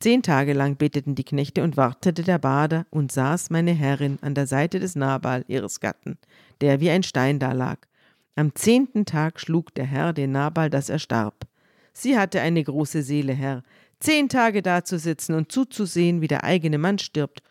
[0.00, 4.34] Zehn Tage lang beteten die Knechte und wartete der Bader und saß meine Herrin an
[4.34, 6.18] der Seite des Nabal, ihres Gatten,
[6.60, 7.88] der wie ein Stein dalag.
[8.36, 11.46] Am zehnten Tag schlug der Herr den Nabal, dass er starb.
[11.94, 13.64] Sie hatte eine große Seele, Herr,
[14.00, 17.42] zehn Tage dazusitzen und zuzusehen, wie der eigene Mann stirbt,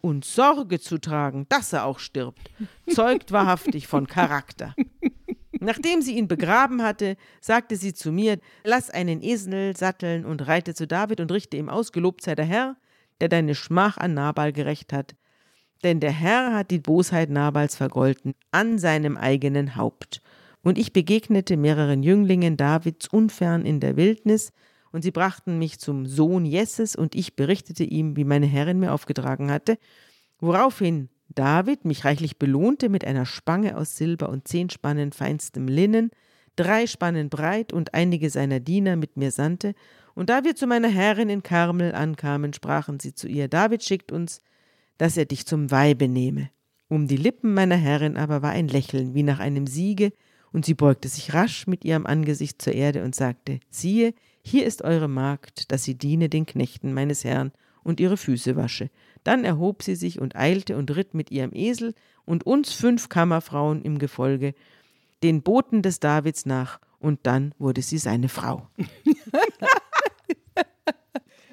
[0.00, 2.50] und Sorge zu tragen, dass er auch stirbt,
[2.88, 4.74] zeugt wahrhaftig von Charakter.
[5.60, 10.74] Nachdem sie ihn begraben hatte, sagte sie zu mir: Lass einen Esel satteln und reite
[10.74, 12.76] zu David und richte ihm aus: Gelobt sei der Herr,
[13.20, 15.14] der deine Schmach an Nabal gerecht hat.
[15.82, 20.20] Denn der Herr hat die Bosheit Nabals vergolten an seinem eigenen Haupt.
[20.62, 24.52] Und ich begegnete mehreren Jünglingen Davids unfern in der Wildnis,
[24.94, 28.92] und sie brachten mich zum Sohn Jesses, und ich berichtete ihm, wie meine Herrin mir
[28.92, 29.76] aufgetragen hatte,
[30.38, 36.12] woraufhin David mich reichlich belohnte mit einer Spange aus Silber und zehn Spannen feinstem Linnen,
[36.54, 39.74] drei Spannen breit und einige seiner Diener mit mir sandte,
[40.14, 44.12] und da wir zu meiner Herrin in Karmel ankamen, sprachen sie zu ihr, David schickt
[44.12, 44.42] uns,
[44.96, 46.50] dass er dich zum Weibe nehme.
[46.86, 50.12] Um die Lippen meiner Herrin aber war ein Lächeln wie nach einem Siege,
[50.52, 54.14] und sie beugte sich rasch mit ihrem Angesicht zur Erde und sagte, siehe,
[54.46, 58.90] hier ist eure Magd, dass sie diene den Knechten meines Herrn und ihre Füße wasche.
[59.24, 61.94] Dann erhob sie sich und eilte und ritt mit ihrem Esel
[62.26, 64.54] und uns fünf Kammerfrauen im Gefolge,
[65.22, 68.68] den Boten des Davids nach, und dann wurde sie seine Frau.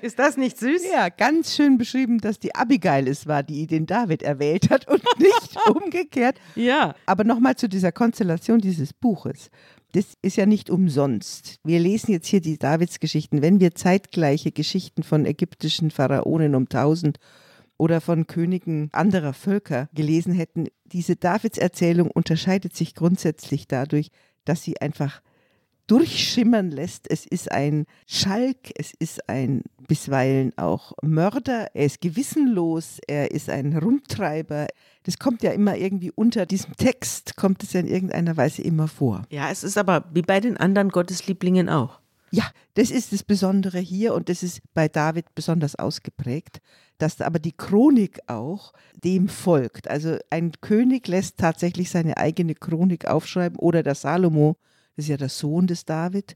[0.01, 0.83] Ist das nicht süß?
[0.91, 5.03] Ja, ganz schön beschrieben, dass die Abigail es war, die den David erwählt hat und
[5.19, 6.37] nicht umgekehrt.
[6.55, 6.95] Ja.
[7.05, 9.49] Aber nochmal zu dieser Konstellation dieses Buches.
[9.93, 11.59] Das ist ja nicht umsonst.
[11.63, 13.41] Wir lesen jetzt hier die Davidsgeschichten.
[13.41, 17.19] Wenn wir zeitgleiche Geschichten von ägyptischen Pharaonen um 1000
[17.81, 20.67] oder von Königen anderer Völker gelesen hätten.
[20.85, 24.11] Diese Davidserzählung unterscheidet sich grundsätzlich dadurch,
[24.45, 25.23] dass sie einfach
[25.91, 27.11] durchschimmern lässt.
[27.11, 33.49] Es ist ein Schalk, es ist ein bisweilen auch Mörder, er ist gewissenlos, er ist
[33.49, 34.67] ein Rumtreiber.
[35.03, 38.87] Das kommt ja immer irgendwie unter diesem Text, kommt es ja in irgendeiner Weise immer
[38.87, 39.23] vor.
[39.29, 41.99] Ja, es ist aber wie bei den anderen Gotteslieblingen auch.
[42.33, 46.61] Ja, das ist das Besondere hier und das ist bei David besonders ausgeprägt,
[46.99, 48.71] dass aber die Chronik auch
[49.03, 49.89] dem folgt.
[49.89, 54.55] Also ein König lässt tatsächlich seine eigene Chronik aufschreiben oder der Salomo,
[54.95, 56.35] das ist ja der Sohn des David,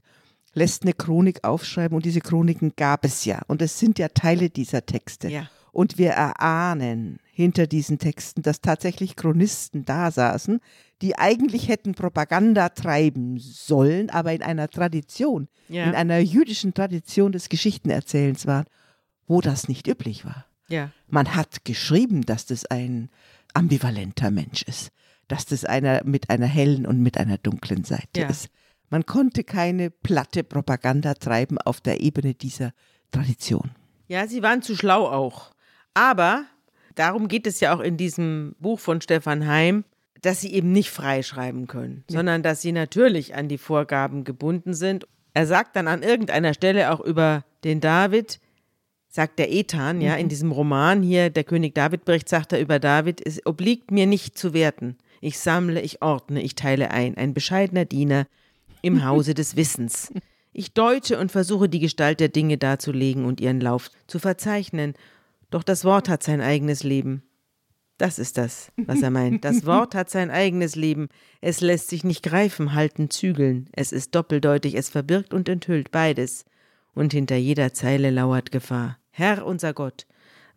[0.54, 4.48] lässt eine Chronik aufschreiben und diese Chroniken gab es ja und es sind ja Teile
[4.50, 5.28] dieser Texte.
[5.28, 5.48] Ja.
[5.72, 10.60] Und wir erahnen hinter diesen Texten, dass tatsächlich Chronisten da saßen,
[11.02, 15.84] die eigentlich hätten Propaganda treiben sollen, aber in einer Tradition, Ja.
[15.84, 18.64] in einer jüdischen Tradition des Geschichtenerzählens waren,
[19.26, 20.46] wo das nicht üblich war.
[20.68, 20.92] Ja.
[21.08, 23.10] Man hat geschrieben, dass das ein
[23.52, 24.88] ambivalenter Mensch ist,
[25.28, 28.28] dass das einer mit einer hellen und mit einer dunklen Seite Ja.
[28.28, 28.48] ist.
[28.88, 32.72] Man konnte keine platte Propaganda treiben auf der Ebene dieser
[33.10, 33.70] Tradition.
[34.08, 35.50] Ja, sie waren zu schlau auch.
[35.94, 36.44] Aber
[36.94, 39.84] darum geht es ja auch in diesem Buch von Stefan Heim,
[40.22, 45.06] dass sie eben nicht freischreiben können, sondern dass sie natürlich an die Vorgaben gebunden sind.
[45.34, 48.40] Er sagt dann an irgendeiner Stelle auch über den David,
[49.08, 53.24] sagt der Ethan, ja, in diesem Roman hier, der König David-Bericht, sagt er über David,
[53.26, 54.96] es obliegt mir nicht zu werten.
[55.26, 58.28] Ich sammle, ich ordne, ich teile ein, ein bescheidener Diener
[58.80, 60.12] im Hause des Wissens.
[60.52, 64.94] Ich deute und versuche die Gestalt der Dinge darzulegen und ihren Lauf zu verzeichnen.
[65.50, 67.24] Doch das Wort hat sein eigenes Leben.
[67.98, 69.44] Das ist das, was er meint.
[69.44, 71.08] Das Wort hat sein eigenes Leben.
[71.40, 73.68] Es lässt sich nicht greifen, halten, zügeln.
[73.72, 76.44] Es ist doppeldeutig, es verbirgt und enthüllt beides.
[76.94, 78.98] Und hinter jeder Zeile lauert Gefahr.
[79.10, 80.06] Herr unser Gott,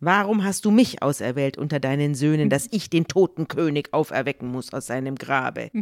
[0.00, 4.72] warum hast du mich auserwählt unter deinen Söhnen, dass ich den toten König auferwecken muss
[4.72, 5.70] aus seinem Grabe?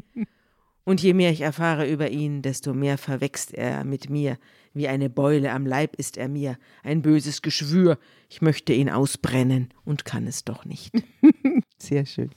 [0.85, 4.39] Und je mehr ich erfahre über ihn, desto mehr verwächst er mit mir.
[4.73, 7.99] Wie eine Beule am Leib ist er mir, ein böses Geschwür.
[8.31, 10.95] Ich möchte ihn ausbrennen und kann es doch nicht.
[11.79, 12.31] Sehr schön.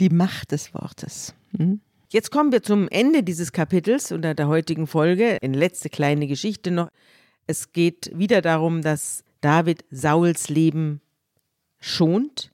[0.00, 1.34] Die Macht des Wortes.
[1.54, 1.82] Hm?
[2.08, 5.36] Jetzt kommen wir zum Ende dieses Kapitels unter der heutigen Folge.
[5.42, 6.88] Eine letzte kleine Geschichte noch.
[7.46, 11.02] Es geht wieder darum, dass David Sauls Leben
[11.78, 12.52] schont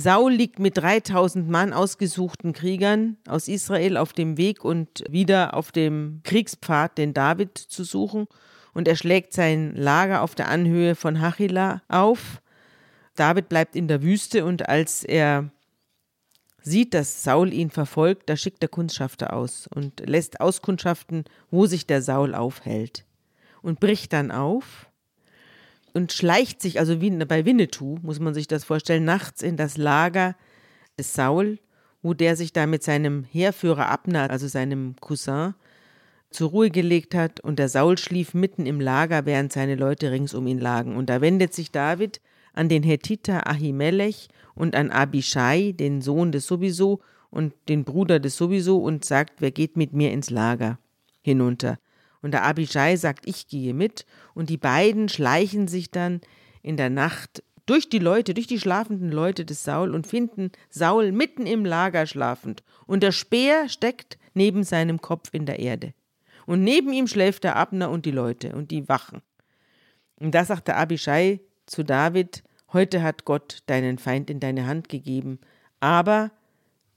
[0.00, 5.72] Saul liegt mit 3000 Mann ausgesuchten Kriegern aus Israel auf dem Weg und wieder auf
[5.72, 8.28] dem Kriegspfad, den David zu suchen.
[8.72, 12.40] Und er schlägt sein Lager auf der Anhöhe von Hachila auf.
[13.16, 15.50] David bleibt in der Wüste und als er
[16.62, 21.88] sieht, dass Saul ihn verfolgt, da schickt er Kundschafter aus und lässt auskundschaften, wo sich
[21.88, 23.04] der Saul aufhält.
[23.62, 24.88] Und bricht dann auf
[25.98, 29.76] und schleicht sich, also wie bei Winnetou, muss man sich das vorstellen, nachts in das
[29.76, 30.36] Lager
[30.96, 31.58] des Saul,
[32.02, 35.54] wo der sich da mit seinem Heerführer Abner, also seinem Cousin,
[36.30, 40.34] zur Ruhe gelegt hat und der Saul schlief mitten im Lager, während seine Leute rings
[40.34, 40.94] um ihn lagen.
[40.94, 42.20] Und da wendet sich David
[42.52, 48.36] an den Hethiter Ahimelech und an Abishai, den Sohn des Sowieso und den Bruder des
[48.36, 50.78] Sowieso und sagt, wer geht mit mir ins Lager
[51.22, 51.80] hinunter?
[52.22, 54.06] Und der Abishai sagt, ich gehe mit.
[54.34, 56.20] Und die beiden schleichen sich dann
[56.62, 61.12] in der Nacht durch die Leute, durch die schlafenden Leute des Saul und finden Saul
[61.12, 62.62] mitten im Lager schlafend.
[62.86, 65.92] Und der Speer steckt neben seinem Kopf in der Erde.
[66.46, 69.20] Und neben ihm schläft der Abner und die Leute und die Wachen.
[70.16, 72.42] Und da sagt der Abishai zu David,
[72.72, 75.38] heute hat Gott deinen Feind in deine Hand gegeben,
[75.80, 76.30] aber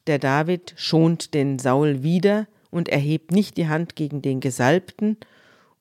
[0.08, 5.18] der David schont den Saul wieder und erhebt nicht die Hand gegen den Gesalbten,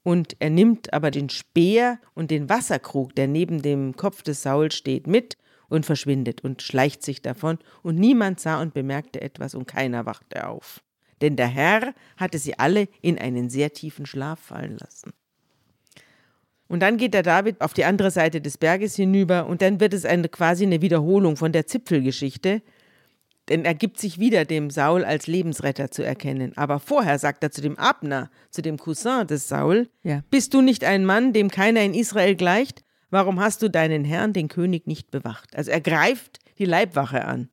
[0.02, 4.72] und er nimmt aber den Speer und den Wasserkrug, der neben dem Kopf des Saul
[4.72, 5.36] steht, mit
[5.68, 10.46] und verschwindet und schleicht sich davon, und niemand sah und bemerkte etwas, und keiner wachte
[10.46, 10.82] auf.
[11.20, 15.12] Denn der Herr hatte sie alle in einen sehr tiefen Schlaf fallen lassen.
[16.66, 19.92] Und dann geht der David auf die andere Seite des Berges hinüber, und dann wird
[19.92, 22.62] es eine, quasi eine Wiederholung von der Zipfelgeschichte,
[23.50, 26.56] denn er gibt sich wieder dem Saul als Lebensretter zu erkennen.
[26.56, 30.22] Aber vorher sagt er zu dem Abner, zu dem Cousin des Saul, ja.
[30.30, 32.84] bist du nicht ein Mann, dem keiner in Israel gleicht?
[33.10, 35.56] Warum hast du deinen Herrn, den König, nicht bewacht?
[35.56, 37.48] Also er greift die Leibwache an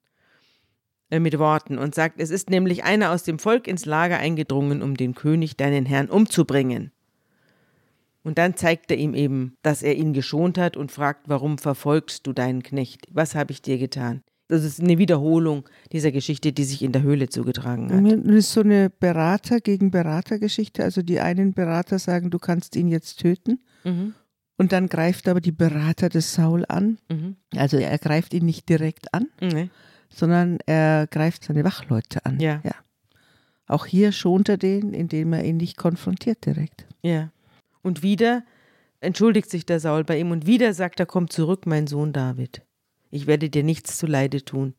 [1.09, 4.83] äh, mit Worten und sagt, es ist nämlich einer aus dem Volk ins Lager eingedrungen,
[4.83, 6.91] um den König, deinen Herrn, umzubringen.
[8.21, 12.27] Und dann zeigt er ihm eben, dass er ihn geschont hat und fragt, warum verfolgst
[12.27, 13.07] du deinen Knecht?
[13.09, 14.21] Was habe ich dir getan?
[14.47, 18.25] Das ist eine Wiederholung dieser Geschichte, die sich in der Höhle zugetragen hat.
[18.25, 20.83] Das ist so eine Berater gegen Berater Geschichte.
[20.83, 23.59] Also die einen Berater sagen, du kannst ihn jetzt töten.
[23.83, 24.13] Mhm.
[24.57, 26.97] Und dann greift aber die Berater des Saul an.
[27.09, 27.35] Mhm.
[27.55, 29.69] Also er greift ihn nicht direkt an, mhm.
[30.09, 32.39] sondern er greift seine Wachleute an.
[32.39, 32.61] Ja.
[32.63, 32.73] ja.
[33.67, 36.85] Auch hier schont er den, indem er ihn nicht konfrontiert direkt.
[37.03, 37.31] Ja.
[37.81, 38.43] Und wieder
[39.01, 42.61] entschuldigt sich der Saul bei ihm und wieder sagt er, komm zurück, mein Sohn David.
[43.09, 44.73] Ich werde dir nichts zuleide tun,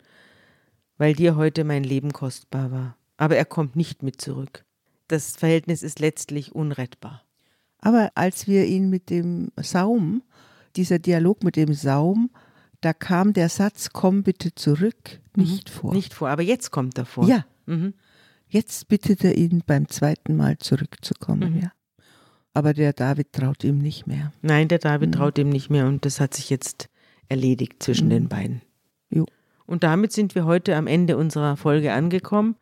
[0.96, 2.96] weil dir heute mein Leben kostbar war.
[3.16, 4.64] Aber er kommt nicht mit zurück.
[5.08, 7.22] Das Verhältnis ist letztlich unrettbar.
[7.80, 10.22] Aber als wir ihn mit dem Saum,
[10.76, 12.30] dieser Dialog mit dem Saum,
[12.80, 15.72] da kam der Satz, komm bitte zurück, nicht mhm.
[15.72, 15.94] vor.
[15.94, 17.26] Nicht vor, aber jetzt kommt er vor.
[17.26, 17.44] Ja.
[17.66, 17.94] Mhm.
[18.48, 21.60] Jetzt bittet er ihn beim zweiten Mal zurückzukommen, mhm.
[21.60, 21.72] ja.
[22.54, 24.32] Aber der David traut ihm nicht mehr.
[24.42, 25.12] Nein, der David mhm.
[25.12, 26.88] traut ihm nicht mehr und das hat sich jetzt
[27.28, 28.10] erledigt zwischen mhm.
[28.10, 28.62] den beiden.
[29.10, 29.26] Jo.
[29.66, 32.56] Und damit sind wir heute am Ende unserer Folge angekommen.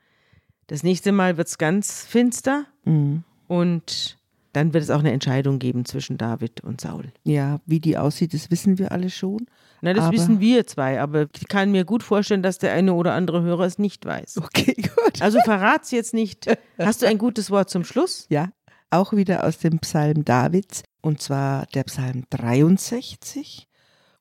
[0.66, 3.22] Das nächste Mal wird es ganz finster mhm.
[3.46, 4.18] und
[4.52, 7.12] dann wird es auch eine Entscheidung geben zwischen David und Saul.
[7.24, 9.46] Ja, wie die aussieht, das wissen wir alle schon.
[9.82, 13.12] Na, das wissen wir zwei, aber ich kann mir gut vorstellen, dass der eine oder
[13.12, 14.38] andere Hörer es nicht weiß.
[14.38, 15.20] Okay, gut.
[15.20, 16.46] Also verrat's jetzt nicht.
[16.78, 18.26] Hast du ein gutes Wort zum Schluss?
[18.30, 18.48] Ja,
[18.90, 23.68] auch wieder aus dem Psalm Davids und zwar der Psalm 63.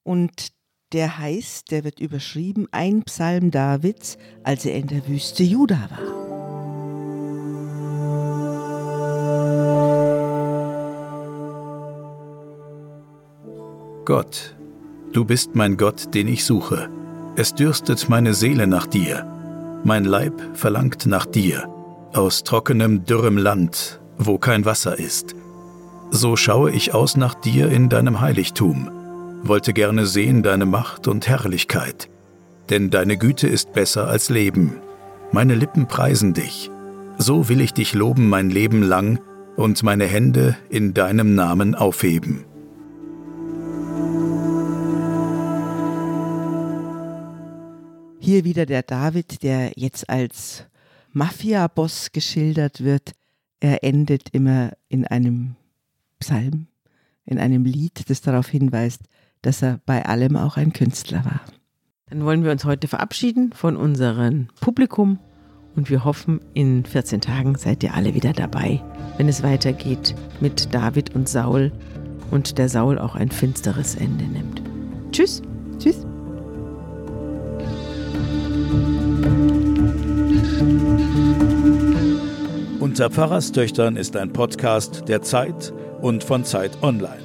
[0.06, 0.50] Und
[0.94, 6.26] der heißt, der wird überschrieben, ein Psalm Davids, als er in der Wüste Juda war.
[14.06, 14.56] Gott,
[15.12, 16.88] du bist mein Gott, den ich suche.
[17.36, 19.26] Es dürstet meine Seele nach dir.
[19.84, 21.68] Mein Leib verlangt nach dir,
[22.14, 25.36] aus trockenem, dürrem Land, wo kein Wasser ist.
[26.12, 28.95] So schaue ich aus nach dir in deinem Heiligtum
[29.48, 32.10] wollte gerne sehen deine Macht und Herrlichkeit,
[32.70, 34.78] denn deine Güte ist besser als Leben.
[35.32, 36.72] Meine Lippen preisen dich.
[37.18, 39.20] So will ich dich loben mein Leben lang
[39.56, 42.46] und meine Hände in deinem Namen aufheben.
[48.20, 50.66] Hier wieder der David, der jetzt als
[51.12, 53.12] Mafia-Boss geschildert wird,
[53.60, 55.56] er endet immer in einem
[56.20, 56.68] Psalm,
[57.26, 59.02] in einem Lied, das darauf hinweist,
[59.46, 61.42] dass er bei allem auch ein Künstler war.
[62.10, 65.20] Dann wollen wir uns heute verabschieden von unserem Publikum
[65.76, 68.82] und wir hoffen, in 14 Tagen seid ihr alle wieder dabei,
[69.18, 71.72] wenn es weitergeht mit David und Saul
[72.32, 74.62] und der Saul auch ein finsteres Ende nimmt.
[75.12, 75.42] Tschüss.
[75.80, 76.06] Tschüss.
[82.80, 87.25] Unter Pfarrerstöchtern ist ein Podcast der Zeit und von Zeit Online.